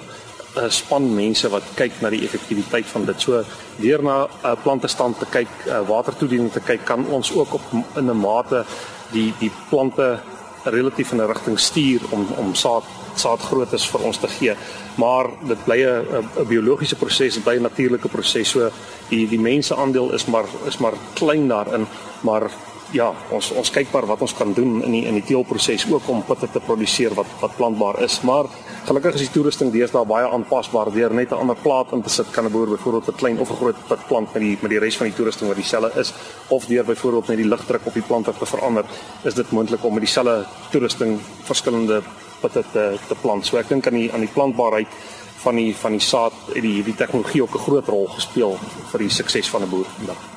uh, 0.57 0.69
span 0.69 1.15
mense 1.15 1.49
wat 1.49 1.63
kyk 1.77 2.01
na 2.01 2.11
die 2.11 2.25
effektiwiteit 2.25 2.87
van 2.87 3.05
dit. 3.05 3.21
So 3.21 3.45
deur 3.77 4.03
na 4.03 4.25
'n 4.25 4.29
uh, 4.45 4.57
plantestand 4.63 5.19
te 5.19 5.27
kyk, 5.31 5.49
uh, 5.67 5.81
watertoediening 5.89 6.53
te 6.53 6.61
kyk, 6.61 6.85
kan 6.85 7.07
ons 7.07 7.33
ook 7.33 7.55
op 7.55 7.63
in 7.97 8.11
'n 8.11 8.21
mate 8.21 8.65
die 9.13 9.35
die 9.39 9.51
plante 9.69 10.19
relatief 10.65 11.13
in 11.13 11.21
'n 11.21 11.27
rigting 11.27 11.59
stuur 11.59 12.01
om 12.11 12.27
om 12.37 12.55
saad 12.55 12.85
saadgroottes 13.15 13.89
vir 13.89 14.01
ons 14.01 14.19
te 14.19 14.29
gee. 14.29 14.55
Maar 14.95 15.27
dit 15.49 15.65
bly 15.65 15.85
'n 15.85 16.49
biologiese 16.49 16.97
proses, 16.97 17.35
dit 17.35 17.45
bly 17.45 17.57
'n 17.57 17.63
natuurlike 17.63 18.09
proses. 18.09 18.49
So 18.49 18.71
die 19.09 19.29
die 19.29 19.41
mense 19.41 19.75
aandeel 19.75 20.13
is 20.13 20.27
maar 20.27 20.45
is 20.67 20.79
maar 20.79 20.95
klein 21.15 21.49
daarin, 21.49 21.87
maar 22.21 22.51
ja, 22.97 23.11
ons 23.35 23.51
ons 23.57 23.71
kyk 23.73 23.93
maar 23.93 24.07
wat 24.09 24.23
ons 24.25 24.35
kan 24.37 24.53
doen 24.57 24.81
in 24.87 24.95
die 24.95 25.05
in 25.09 25.19
die 25.19 25.25
teelproses 25.27 25.87
ook 25.91 26.09
om 26.13 26.23
pitte 26.27 26.49
te 26.53 26.63
produseer 26.65 27.15
wat 27.19 27.29
wat 27.41 27.57
plantbaar 27.59 28.01
is. 28.05 28.21
Maar 28.27 28.49
gelukkig 28.87 29.19
is 29.19 29.27
die 29.27 29.33
toerusting 29.35 29.73
deesdae 29.75 30.05
baie 30.09 30.29
aanpasbaar 30.29 30.93
deur 30.95 31.15
net 31.15 31.33
'n 31.33 31.41
ander 31.43 31.57
plaat 31.63 31.93
in 31.93 32.03
te 32.03 32.11
sit 32.11 32.31
kan 32.31 32.45
'n 32.45 32.53
boer 32.53 32.69
byvoorbeeld 32.69 33.09
'n 33.09 33.21
klein 33.21 33.39
of 33.39 33.51
'n 33.51 33.57
groot 33.57 33.77
pit 33.89 34.07
plant 34.09 34.33
met 34.35 34.43
die 34.43 34.59
met 34.61 34.71
die 34.71 34.79
res 34.79 34.97
van 34.97 35.07
die 35.07 35.17
toerusting 35.17 35.49
wat 35.49 35.57
dieselfde 35.57 36.01
is 36.01 36.13
of 36.49 36.67
deur 36.67 36.85
byvoorbeeld 36.85 37.29
net 37.29 37.37
die 37.37 37.49
lugdruk 37.49 37.87
op 37.87 37.95
die 37.95 38.07
plant 38.09 38.25
te 38.25 38.47
verander, 38.47 38.85
is 39.25 39.35
dit 39.35 39.51
moontlik 39.51 39.85
om 39.85 39.93
met 39.93 40.03
dieselfde 40.03 40.47
toerusting 40.71 41.21
verskillende 41.43 42.03
pitte 42.41 42.65
te 42.73 42.99
te 43.09 43.15
plant. 43.21 43.47
So 43.47 43.57
ek 43.57 43.69
dink 43.69 43.87
aan 43.87 43.99
die 43.99 44.13
aan 44.13 44.21
die 44.21 44.35
plantbaarheid 44.35 44.89
van 45.37 45.57
die 45.57 45.77
van 45.77 45.93
die 45.93 46.01
saad 46.01 46.33
het 46.55 46.63
die 46.63 46.73
hierdie 46.73 46.95
tegnologie 46.95 47.43
ook 47.43 47.55
'n 47.55 47.67
groot 47.69 47.89
rol 47.89 48.07
gespeel 48.07 48.59
vir 48.91 48.99
die 48.99 49.11
sukses 49.11 49.49
van 49.49 49.63
'n 49.63 49.71
boer 49.71 49.87
vandag. 49.99 50.36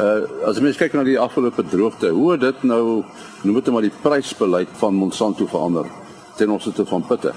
Uh 0.00 0.48
as 0.48 0.60
mens 0.64 0.78
kyk 0.80 0.94
na 0.96 1.02
die 1.04 1.18
afgelope 1.20 1.64
droogte, 1.68 2.08
hoe 2.16 2.30
het 2.32 2.40
dit 2.40 2.62
nou 2.68 3.02
noem 3.42 3.56
dit 3.58 3.72
maar 3.74 3.84
die 3.84 3.96
prysbeleid 4.02 4.70
van 4.80 4.94
Monsanto 4.96 5.46
verander 5.46 5.90
ten 6.36 6.50
opsigte 6.50 6.86
van 6.88 7.04
pitte? 7.06 7.34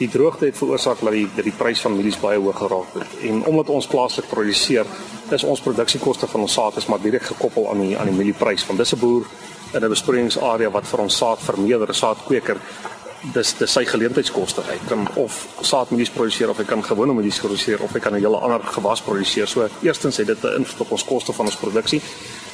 Die 0.00 0.08
droogte 0.08 0.48
het 0.48 0.56
veroorsaak 0.58 1.04
dat 1.04 1.14
die 1.14 1.28
dat 1.36 1.46
die 1.46 1.54
prys 1.56 1.82
van 1.84 1.94
mielies 1.94 2.18
baie 2.20 2.40
hoog 2.40 2.56
geraak 2.58 2.96
het. 2.98 3.14
En 3.28 3.44
omdat 3.52 3.68
ons 3.68 3.86
plaaslik 3.86 4.26
produseer, 4.32 4.86
is 5.30 5.44
ons 5.44 5.60
produksiekoste 5.60 6.26
van 6.26 6.46
ons 6.46 6.56
saad 6.58 6.80
is 6.80 6.88
maar 6.90 7.02
direk 7.02 7.28
gekoppel 7.30 7.70
aan 7.70 7.84
die 7.84 7.98
aan 7.98 8.10
die 8.10 8.16
mielieprys 8.16 8.64
van 8.64 8.80
dis 8.80 8.94
'n 8.94 8.98
boer 8.98 9.26
in 9.74 9.84
'n 9.84 9.88
besproeiingsarea 9.88 10.70
wat 10.70 10.86
vir 10.86 11.00
ons 11.00 11.16
saad 11.16 11.38
vermeerder, 11.38 11.94
saadkweker 11.94 12.56
dis 13.34 13.52
dis 13.58 13.72
sy 13.72 13.84
geleentheidskoste. 13.84 14.62
Hy 14.64 14.78
kan 14.88 15.04
of 15.20 15.36
saadmedies 15.60 16.12
produseer 16.14 16.50
of 16.50 16.58
hy 16.60 16.64
kan 16.68 16.82
gewone 16.84 17.14
medies 17.14 17.40
produseer 17.42 17.82
of 17.84 17.92
hy 17.92 18.00
kan 18.00 18.14
'n 18.14 18.22
hele 18.22 18.38
ander 18.38 18.60
gewas 18.60 19.00
produseer. 19.00 19.46
So 19.46 19.68
eerstens 19.82 20.16
het 20.16 20.26
dit 20.26 20.44
'n 20.44 20.56
invloed 20.60 20.80
op 20.80 20.90
ons 20.90 21.04
koste 21.04 21.32
van 21.32 21.46
ons 21.46 21.56
produksie. 21.56 22.00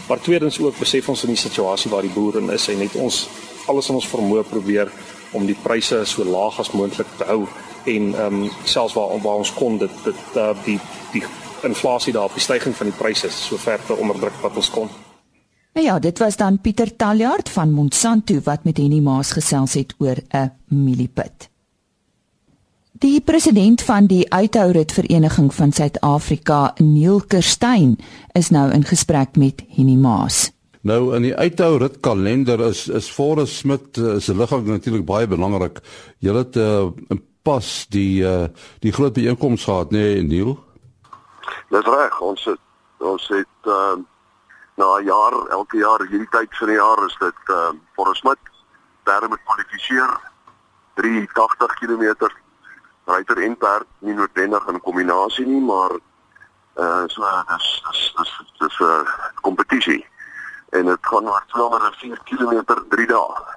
Maar 0.09 0.21
tweedens 0.21 0.61
ook 0.61 0.79
besef 0.79 1.09
ons 1.09 1.23
in 1.23 1.29
die 1.29 1.37
situasie 1.37 1.91
waar 1.91 2.03
die 2.03 2.11
boere 2.11 2.39
in 2.39 2.51
is 2.51 2.69
en 2.69 2.79
net 2.79 2.95
ons 2.95 3.29
alles 3.67 3.89
in 3.89 3.95
ons 3.95 4.09
vermoë 4.09 4.43
probeer 4.43 4.91
om 5.31 5.47
die 5.47 5.57
pryse 5.63 6.05
so 6.05 6.25
laag 6.25 6.59
as 6.59 6.71
moontlik 6.71 7.07
te 7.19 7.25
hou 7.25 7.47
en 7.85 8.15
ehm 8.15 8.43
um, 8.43 8.51
selfs 8.65 8.95
waar 8.95 9.21
waar 9.23 9.43
ons 9.43 9.53
kon 9.53 9.79
dit 9.79 9.91
dit 10.05 10.37
uh, 10.37 10.51
die 10.65 10.81
die 11.13 11.25
inflasie 11.63 12.13
daar 12.13 12.25
op 12.25 12.35
die 12.35 12.43
stygings 12.43 12.77
van 12.77 12.87
die 12.87 12.99
pryse 12.99 13.31
sover 13.31 13.81
te 13.87 13.95
onderdruk 13.95 14.41
wat 14.43 14.57
ons 14.57 14.71
kon. 14.71 15.06
Nou 15.77 15.89
ja, 15.89 15.99
dit 15.99 16.19
was 16.19 16.37
dan 16.37 16.61
Pieter 16.61 16.97
Taljaard 16.97 17.49
van 17.49 17.71
Monsanto 17.71 18.39
wat 18.45 18.65
met 18.65 18.79
Henny 18.81 19.01
Maas 19.05 19.33
gesels 19.37 19.75
het 19.75 19.95
oor 19.99 20.17
'n 20.33 20.53
mieliepit. 20.65 21.51
Die 22.93 23.21
president 23.21 23.83
van 23.83 24.07
die 24.07 24.33
Uithourit 24.33 24.93
Vereniging 24.93 25.55
van 25.55 25.73
Suid-Afrika, 25.73 26.75
Neil 26.77 27.21
Kerstyn, 27.21 27.99
is 28.33 28.49
nou 28.49 28.73
in 28.73 28.85
gesprek 28.85 29.37
met 29.37 29.65
Henny 29.69 29.95
Maas. 29.95 30.51
Nou 30.81 31.15
in 31.15 31.23
die 31.23 31.37
Uithourit 31.37 32.01
kalender 32.01 32.61
is 32.61 32.89
is 32.89 33.11
Forrest 33.11 33.55
Smith 33.55 33.99
eh, 33.99 34.19
se 34.19 34.37
liggaam 34.37 34.65
natuurlik 34.65 35.05
baie 35.05 35.27
belangrik. 35.27 35.81
Julle 36.19 36.39
het 36.39 36.57
uh, 36.57 36.87
pas 37.43 37.87
die 37.89 38.23
uh, 38.23 38.45
die 38.79 38.93
groot 38.93 39.13
byeenkoms 39.13 39.65
gehad, 39.65 39.91
nê, 39.91 39.99
nee, 39.99 40.23
Neil? 40.23 40.59
Dis 41.69 41.85
reg, 41.85 42.21
ons 42.21 42.45
het 42.45 42.61
ons 42.99 43.29
het 43.29 43.67
uh 43.67 44.16
na 44.77 45.01
jaar, 45.05 45.35
elke 45.57 45.79
jaar 45.81 46.05
hierdie 46.05 46.29
tyd 46.31 46.57
van 46.59 46.69
die 46.69 46.77
jaar 46.77 47.05
is 47.07 47.17
dit 47.21 47.53
ehm 47.53 47.77
uh, 47.77 47.81
vir 47.97 48.17
Smit 48.17 48.51
daar 49.09 49.29
met 49.29 49.41
kwalifiseer 49.45 50.13
380 51.01 51.75
km 51.81 52.29
ryter 53.07 53.43
en 53.43 53.57
perd 53.57 53.87
nie 53.99 54.15
noodwendig 54.15 54.67
in 54.69 54.81
kombinasie 54.81 55.47
nie, 55.47 55.61
maar 55.61 55.97
eh 55.97 56.85
uh, 56.85 57.05
so 57.09 57.23
dis 57.53 57.69
dis 57.89 58.03
dis 58.19 58.33
dis 58.59 58.79
'n 58.81 58.85
uh, 58.85 59.31
kompetisie 59.41 60.03
en 60.71 60.85
dit 60.85 61.07
gaan 61.11 61.29
oor 61.29 61.45
204 61.47 62.21
km 62.25 62.75
3 62.89 63.07
dae. 63.07 63.57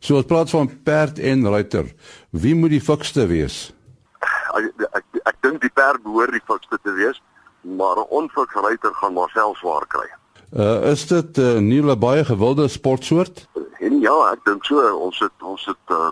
So 0.00 0.18
as 0.18 0.24
praat 0.24 0.50
van 0.50 0.82
perd 0.82 1.18
en 1.18 1.48
ryter, 1.48 1.86
wie 2.30 2.54
moet 2.54 2.70
die 2.70 2.84
fikste 2.90 3.26
wees? 3.26 3.72
Ek 4.52 4.72
ek, 4.92 5.04
ek 5.24 5.36
dink 5.40 5.60
die 5.60 5.72
perd 5.72 6.02
behoort 6.02 6.32
die 6.32 6.44
fikste 6.46 6.78
te 6.82 6.92
wees 6.92 7.22
maar 7.62 7.96
'n 7.96 8.06
onfiks 8.08 8.54
ryter 8.54 8.94
gaan 8.94 9.12
maar 9.12 9.28
self 9.28 9.56
swaar 9.56 9.86
kry. 9.86 10.08
Uh 10.56 10.90
is 10.90 11.06
dit 11.06 11.36
'n 11.36 11.40
uh, 11.40 11.58
nuwe 11.58 11.96
baie 11.96 12.24
gewilde 12.24 12.68
sportsoort? 12.68 13.48
En 13.78 14.00
ja, 14.00 14.30
ek 14.32 14.44
dink 14.44 14.64
so. 14.64 14.96
Ons 14.96 15.18
het 15.18 15.42
ons 15.42 15.64
het 15.64 15.86
uh, 15.90 16.08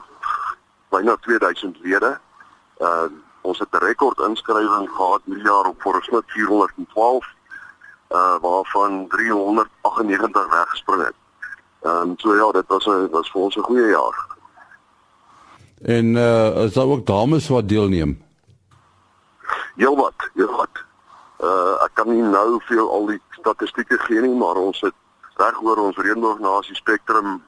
byna 0.89 1.17
2000 1.17 1.79
lede. 1.83 2.19
Uh 2.79 3.05
Ons 3.41 3.59
het 3.59 3.69
'n 3.71 3.85
rekord 3.85 4.19
inskrywing 4.21 4.91
gehad 4.91 5.21
hierdie 5.25 5.45
jaar 5.45 5.67
op 5.67 5.81
Forresmit 5.81 6.23
412 6.27 7.27
uh 8.11 8.37
waarvan 8.41 9.09
398 9.09 10.49
weggespring 10.51 11.05
het. 11.05 11.15
Ehm 11.83 11.95
um, 11.95 12.13
so 12.17 12.35
ja, 12.35 12.51
dit 12.53 12.65
was 12.67 12.87
'n 12.87 13.09
was 13.11 13.31
vir 13.31 13.41
ons 13.41 13.57
'n 13.57 13.63
goeie 13.63 13.89
jaar. 13.89 14.27
En 15.83 16.15
uh 16.15 16.65
is 16.65 16.73
daar 16.73 16.87
ook 16.87 17.07
dames 17.07 17.49
wat 17.49 17.69
deelneem? 17.69 18.23
Heel 19.77 19.97
wat, 19.97 20.31
heel 20.35 20.57
wat. 20.57 20.85
Uh 21.41 21.85
ek 21.85 21.95
kan 21.95 22.09
nie 22.13 22.23
nou 22.23 22.61
veel 22.69 22.91
al 22.91 23.07
die 23.07 23.21
statistieke 23.39 23.99
gee 23.99 24.21
nie, 24.21 24.35
maar 24.37 24.61
ons 24.61 24.81
het 24.85 24.97
reg 25.41 25.63
oor 25.63 25.79
ons 25.81 25.97
reënboognasie 25.97 26.77
spektrum 26.77 27.39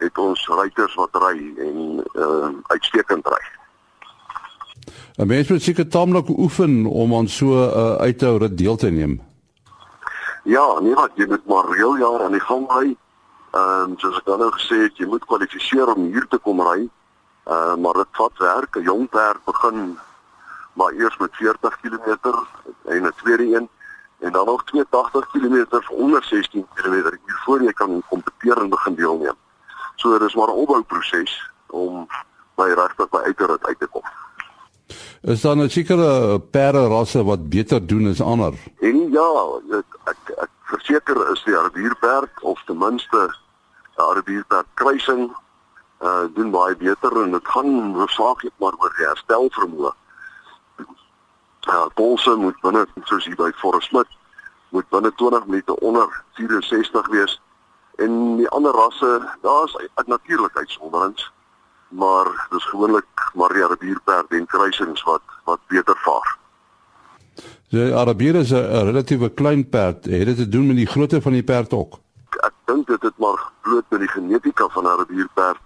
het 0.00 0.18
ons 0.18 0.46
ruiters 0.48 0.94
wat 1.00 1.20
ry 1.26 1.36
en 1.66 2.00
uh 2.14 2.48
uitstekend 2.72 3.28
ry. 3.28 3.42
'n 5.18 5.26
Mens 5.26 5.48
moet 5.48 5.62
seker 5.62 5.88
taamlik 5.88 6.28
oefen 6.28 6.86
om 6.86 7.14
aan 7.14 7.28
so 7.28 7.46
'n 7.46 7.70
uh, 7.82 7.94
uithou 8.06 8.38
rit 8.38 8.58
deel 8.58 8.76
te 8.76 8.90
neem. 8.90 9.20
Ja, 10.44 10.80
nee 10.80 10.94
wat 10.94 11.10
jy 11.14 11.26
moet 11.26 11.46
maar 11.46 11.68
reël 11.70 11.96
jaar 11.96 12.22
aan 12.24 12.32
die 12.32 12.46
gang 12.48 12.66
ry. 12.72 12.96
Ehm 13.52 13.90
um, 13.90 13.98
soos 13.98 14.16
ek 14.16 14.26
nou 14.26 14.50
gesê 14.50 14.76
het, 14.82 14.96
jy 14.96 15.06
moet 15.06 15.24
kwalifiseer 15.24 15.94
om 15.94 16.10
hier 16.12 16.26
te 16.28 16.38
kom 16.38 16.60
ry. 16.60 16.88
Ehm 17.44 17.52
uh, 17.52 17.76
maar 17.76 17.94
dit 17.94 18.12
vat 18.12 18.38
werk. 18.38 18.76
'n 18.76 18.82
Jong 18.82 19.08
perd 19.08 19.44
begin 19.44 19.98
maar 20.74 20.92
eers 20.92 21.16
met 21.16 21.30
40 21.32 21.80
km 21.80 22.18
en 22.84 23.02
'n 23.06 23.12
tweede 23.22 23.56
een 23.56 23.68
en 24.18 24.32
dan 24.32 24.46
nog 24.46 24.64
82 24.64 25.30
km 25.30 25.66
onder 25.90 26.24
16 26.24 26.66
km 26.74 27.18
voor 27.26 27.62
jy 27.62 27.72
kan 27.72 28.02
kompeteer 28.08 28.56
en 28.56 28.68
begin 28.68 28.94
deelneem. 28.94 29.36
So 29.94 30.18
dis 30.18 30.34
maar 30.34 30.48
'n 30.48 30.60
opbouproses 30.64 31.50
om 31.66 32.06
by 32.54 32.72
regtig 32.74 33.08
by 33.08 33.16
uit 33.16 33.40
uit 33.40 33.78
te 33.78 33.86
kom. 33.86 34.02
Is 35.20 35.40
daar 35.40 35.56
'n 35.56 35.70
sekere 35.70 36.40
perde 36.40 36.86
rasse 36.86 37.24
wat 37.24 37.48
beter 37.48 37.86
doen 37.86 38.08
as 38.08 38.20
ander? 38.20 38.54
En 38.80 39.10
ja, 39.10 39.30
ek 39.70 39.84
ek, 40.04 40.36
ek 40.36 40.50
verseker 40.62 41.30
is 41.32 41.42
die 41.44 41.56
arbierperd 41.56 42.42
of 42.42 42.62
ten 42.64 42.78
minste 42.78 43.34
die 43.96 44.04
arbierperd 44.04 44.66
kruising 44.74 45.36
uh 46.02 46.24
doen 46.34 46.50
baie 46.50 46.76
beter 46.76 47.22
en 47.22 47.30
dit 47.30 47.48
gaan 47.48 47.94
hoofsaaklik 47.94 48.52
maar 48.56 48.72
oor 48.78 48.92
die 48.96 49.06
herstel 49.06 49.48
Ja, 51.64 51.88
polse 51.94 52.34
moet 52.36 52.60
binne 52.60 52.86
soos 53.08 53.24
hier 53.24 53.36
by 53.36 53.50
Forest 53.56 53.88
Smith 53.88 54.10
moet 54.74 54.88
binne 54.88 55.12
20 55.14 55.46
minute 55.46 55.80
onder 55.80 56.24
64 56.32 57.08
wees 57.08 57.40
en 57.96 58.36
die 58.36 58.48
ander 58.48 58.72
rasse, 58.72 59.10
daar's 59.42 59.76
natuurlik 60.06 60.56
uitsonderings 60.56 61.32
maar 61.94 62.46
dis 62.50 62.64
gewoonlik 62.64 63.30
Maria 63.34 63.66
Rivierperd 63.66 64.30
en 64.30 64.46
kruisings 64.46 65.02
wat 65.02 65.22
wat 65.44 65.60
beter 65.66 65.96
vaar. 65.96 66.38
Die 67.68 67.94
Arabier 67.94 68.34
is 68.34 68.50
'n 68.52 68.86
relatiewe 68.88 69.28
klein 69.28 69.68
perd. 69.68 70.04
Het 70.04 70.26
dit 70.26 70.36
te 70.36 70.48
doen 70.48 70.66
met 70.66 70.76
die 70.76 70.86
grootte 70.86 71.22
van 71.22 71.32
die 71.32 71.44
perd 71.44 71.72
ook? 71.72 71.98
Ek 72.30 72.52
dink 72.64 72.86
dit 72.86 73.02
het 73.02 73.18
maar 73.18 73.50
bloot 73.60 73.84
met 73.88 74.00
die 74.00 74.08
genetika 74.08 74.68
van 74.68 74.84
'n 74.84 74.86
Arabierperd 74.86 75.64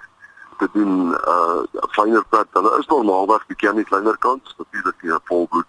te 0.58 0.68
doen. 0.72 1.16
Uh 1.34 1.62
fynere 1.88 2.24
perd, 2.28 2.46
hulle 2.52 2.78
is 2.78 2.86
normaalweg 2.86 3.46
bietjie 3.46 3.68
aan 3.68 3.76
die 3.76 3.84
kleiner 3.84 4.18
kant, 4.18 4.54
natuurlik 4.58 5.02
nie 5.02 5.12
'n 5.12 5.20
volbloed 5.24 5.66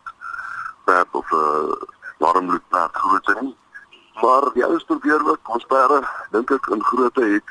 perd 0.89 1.15
of 1.21 1.31
'n 1.31 1.35
uh, 1.35 1.73
warmbloed 2.17 2.67
perd 2.73 2.93
grootte 3.01 3.35
nie. 3.41 3.55
Maar 4.21 4.43
die 4.53 4.65
ouens 4.65 4.83
probeer 4.83 5.21
ook 5.31 5.49
ons 5.55 5.65
perde 5.65 5.99
dink 6.31 6.51
ek 6.51 6.65
in 6.75 6.83
grootte 6.91 7.25
het 7.35 7.49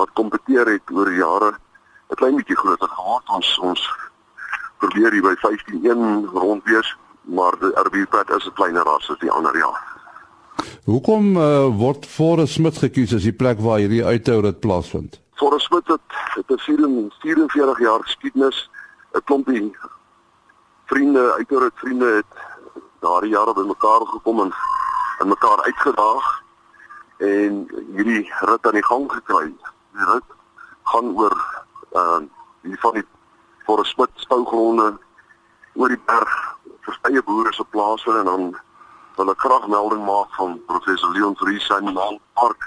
wat 0.00 0.10
kompeteer 0.12 0.66
het 0.74 0.90
oor 0.92 1.12
jare 1.12 1.50
'n 2.10 2.18
klein 2.20 2.36
bietjie 2.36 2.56
groter 2.56 2.88
geword. 2.88 3.28
Ons 3.28 3.58
ons 3.58 3.82
probeer 4.78 5.12
hier 5.12 5.22
by 5.22 5.34
151 5.40 6.30
rond 6.32 6.64
wees, 6.64 6.96
maar 7.22 7.54
die 7.60 7.76
arbierpad 7.82 8.30
is 8.30 8.46
'n 8.46 8.58
kleiner 8.58 8.82
ras 8.82 9.10
as 9.10 9.18
die 9.18 9.30
ander 9.30 9.56
ja. 9.56 9.72
Hoekom 10.84 11.36
uh, 11.36 11.66
word 11.76 12.06
Forest 12.06 12.52
Smith 12.52 12.78
gekies 12.78 13.14
as 13.14 13.22
die 13.22 13.36
plek 13.42 13.60
waar 13.60 13.78
hierdie 13.78 14.04
uithou 14.04 14.42
dit 14.42 14.60
plaasvind? 14.60 15.20
Forest 15.34 15.66
Smith 15.66 15.86
het 15.86 16.00
het 16.34 16.50
'n 16.50 17.10
44 17.20 17.78
jaar 17.78 18.02
geskiedenis. 18.02 18.70
'n 19.12 19.24
Klompie 19.24 19.76
vriende, 20.90 21.32
uithou 21.38 21.60
dit 21.60 21.82
vriende 21.82 22.06
het 22.18 22.38
daardie 23.00 23.30
jare 23.30 23.54
bymekaar 23.54 24.06
gekom 24.06 24.40
en 24.40 24.52
en 25.20 25.28
mekaar 25.28 25.62
uitgedaag 25.62 26.28
en 27.16 27.56
hierdie 27.94 28.32
rit 28.40 28.66
aan 28.66 28.78
die 28.78 28.84
gang 28.84 29.04
gekry. 29.12 29.50
Die 29.92 30.06
rit 30.12 30.30
gaan 30.92 31.12
oor 31.16 31.36
uh 31.92 32.20
hier 32.62 32.80
van 32.80 32.96
die 32.98 33.04
Forest 33.64 33.92
Smith 33.92 34.10
spougronde 34.24 34.88
oor 35.72 35.88
die 35.88 36.00
berg 36.06 36.34
verskeie 36.88 37.22
boere 37.22 37.52
se 37.52 37.64
plase 37.64 38.16
en 38.18 38.24
dan 38.24 38.48
wil 39.16 39.32
ek 39.32 39.44
graag 39.44 39.68
melding 39.68 40.02
maak 40.04 40.32
van 40.38 40.58
professor 40.72 41.12
Leon 41.16 41.36
Fries 41.36 41.68
in 41.76 41.92
Landpark 41.92 42.66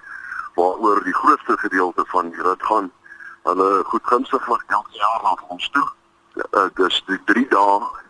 waaroor 0.55 1.03
die 1.03 1.17
grootste 1.21 1.57
gedeelte 1.57 2.05
van 2.13 2.29
die 2.29 2.41
rit 2.45 2.63
gaan. 2.69 2.91
Hulle 3.43 3.83
goed 3.89 4.07
gunstig 4.13 4.45
wat 4.45 4.63
elke 4.67 5.01
jaar 5.01 5.21
na 5.23 5.36
ons 5.47 5.69
toe. 5.69 5.88
Uh, 6.33 6.69
dis 6.77 7.03
die 7.09 7.19
3 7.25 7.47
dae. 7.49 8.02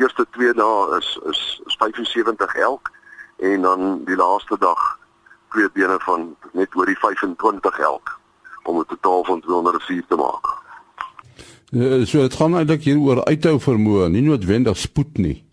Eerste 0.00 0.26
2 0.30 0.54
dae 0.56 0.96
is 0.98 1.18
is 1.28 1.40
75 1.78 2.54
elk 2.54 2.90
en 3.36 3.62
dan 3.62 4.04
die 4.04 4.16
laaste 4.16 4.56
dag 4.58 4.80
twee 5.52 5.68
bene 5.72 5.98
van 6.06 6.36
net 6.52 6.76
oor 6.76 6.86
die 6.88 6.98
25 6.98 7.78
elk 7.78 8.18
om 8.62 8.78
'n 8.78 8.86
totaal 8.86 9.24
van 9.24 9.40
204 9.40 10.06
te 10.08 10.16
maak. 10.16 10.46
Uh, 11.72 12.06
so 12.06 12.18
dit 12.18 12.34
gaan 12.34 12.56
eintlik 12.56 12.82
hier 12.82 12.98
oor 12.98 13.24
uithou 13.24 13.60
vermoë, 13.60 14.08
nie 14.08 14.22
noodwendig 14.22 14.76
spoed 14.76 15.18
nie. 15.18 15.44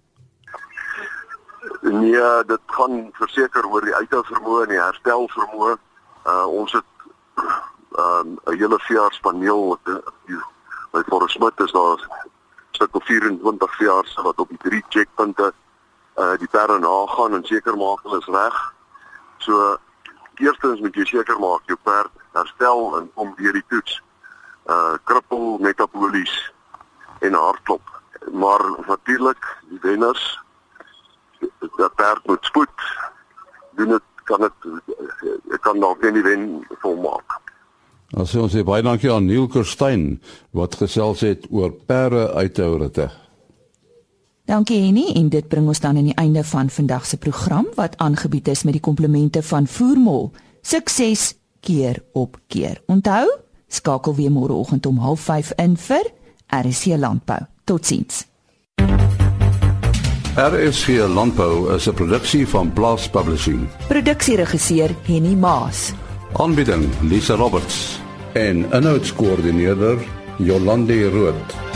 Nee, 1.81 2.43
dit 2.47 2.63
gaan 2.65 3.09
verseker 3.13 3.67
oor 3.67 3.81
die 3.85 3.95
uithou 3.95 4.23
vermoë 4.25 4.63
en 4.63 4.69
die 4.69 4.81
herstel 4.81 5.29
vermoë. 5.35 5.75
Uh 6.25 6.47
ons 6.47 6.71
het 6.71 6.89
ehm, 7.97 8.27
'n 8.27 8.39
um, 8.45 8.57
hele 8.57 8.79
vier 8.87 9.11
spaneel 9.11 9.77
by 10.91 11.01
Forest 11.09 11.35
Smith 11.35 11.59
is 11.59 11.71
daar 11.71 12.07
of 12.79 13.05
24 13.05 13.79
jaar 13.79 14.05
se 14.05 14.21
wat 14.21 14.39
op 14.39 14.49
die 14.49 14.57
drie 14.57 14.83
checkpunte 14.89 15.53
uh 16.15 16.37
die 16.37 16.47
perde 16.47 16.79
nagaan 16.79 17.33
en 17.33 17.43
seker 17.45 17.77
maak 17.77 18.01
hulle 18.03 18.17
is 18.17 18.25
reg. 18.25 18.57
So 19.37 19.77
eerstens 20.35 20.79
moet 20.81 20.95
jy 20.95 21.05
seker 21.05 21.39
maak 21.39 21.61
jou 21.65 21.77
perd 21.83 22.11
herstel 22.33 22.97
en 22.97 23.11
kom 23.13 23.33
weer 23.37 23.53
die 23.53 23.65
toets. 23.67 24.01
Uh 24.65 24.97
krippel 25.03 25.57
metabolies 25.61 26.35
en 27.19 27.33
hartklop. 27.33 28.01
Maar 28.31 28.65
natuurlik 28.87 29.57
die 29.69 29.79
wenners 29.81 30.39
dat 31.77 31.95
perd 31.95 32.25
moet 32.25 32.45
spoed 32.45 32.87
doen 33.77 33.87
dit 33.87 34.03
kan 34.23 34.41
dit 34.41 35.53
ek 35.53 35.61
kan 35.61 35.79
dalk 35.79 36.01
nie 36.01 36.23
wen 36.23 36.49
volmaak. 36.81 37.46
Ons 38.15 38.31
sê 38.31 38.39
ons 38.39 38.51
sê 38.53 38.63
baie 38.63 38.83
dankie 38.85 39.11
aan 39.11 39.25
Neil 39.27 39.49
Kerstyn 39.51 40.21
wat 40.55 40.77
gesels 40.79 41.25
het 41.27 41.47
oor 41.51 41.73
perde 41.73 42.29
uithouerte. 42.39 43.09
Dankie 44.47 44.79
Henny 44.85 45.11
en 45.19 45.27
dit 45.27 45.47
bring 45.51 45.67
ons 45.67 45.81
dan 45.83 45.97
aan 45.99 46.07
die 46.07 46.15
einde 46.15 46.43
van 46.47 46.69
vandag 46.71 47.05
se 47.05 47.17
program 47.19 47.67
wat 47.75 47.97
aangebied 47.99 48.47
is 48.47 48.63
met 48.63 48.77
die 48.77 48.83
komplemente 48.83 49.43
van 49.43 49.67
Voormol. 49.67 50.31
Sukses 50.63 51.33
keer 51.59 51.99
op 52.13 52.39
keer. 52.47 52.79
Onthou, 52.87 53.27
skakel 53.67 54.15
weer 54.15 54.31
môreoggend 54.31 54.85
om 54.85 55.03
05:30 55.03 55.51
in 55.57 55.77
vir 55.77 56.11
RC 56.47 56.95
Landbou. 56.95 57.43
Totsiens. 57.63 58.23
RC 60.37 60.87
Landbou 61.11 61.75
is 61.75 61.87
'n 61.87 61.93
produksie 61.93 62.47
van 62.47 62.73
Blast 62.73 63.11
Publishing. 63.11 63.67
Produksieregisseur 63.87 64.95
Henny 65.03 65.35
Maas. 65.35 65.93
Aanbieding 66.35 66.89
Lisa 67.09 67.35
Roberts 67.35 67.99
en 68.33 68.65
'n 68.71 68.83
notas 68.83 69.13
koördineerder 69.13 69.97
Jolande 70.37 71.09
Rooi. 71.09 71.66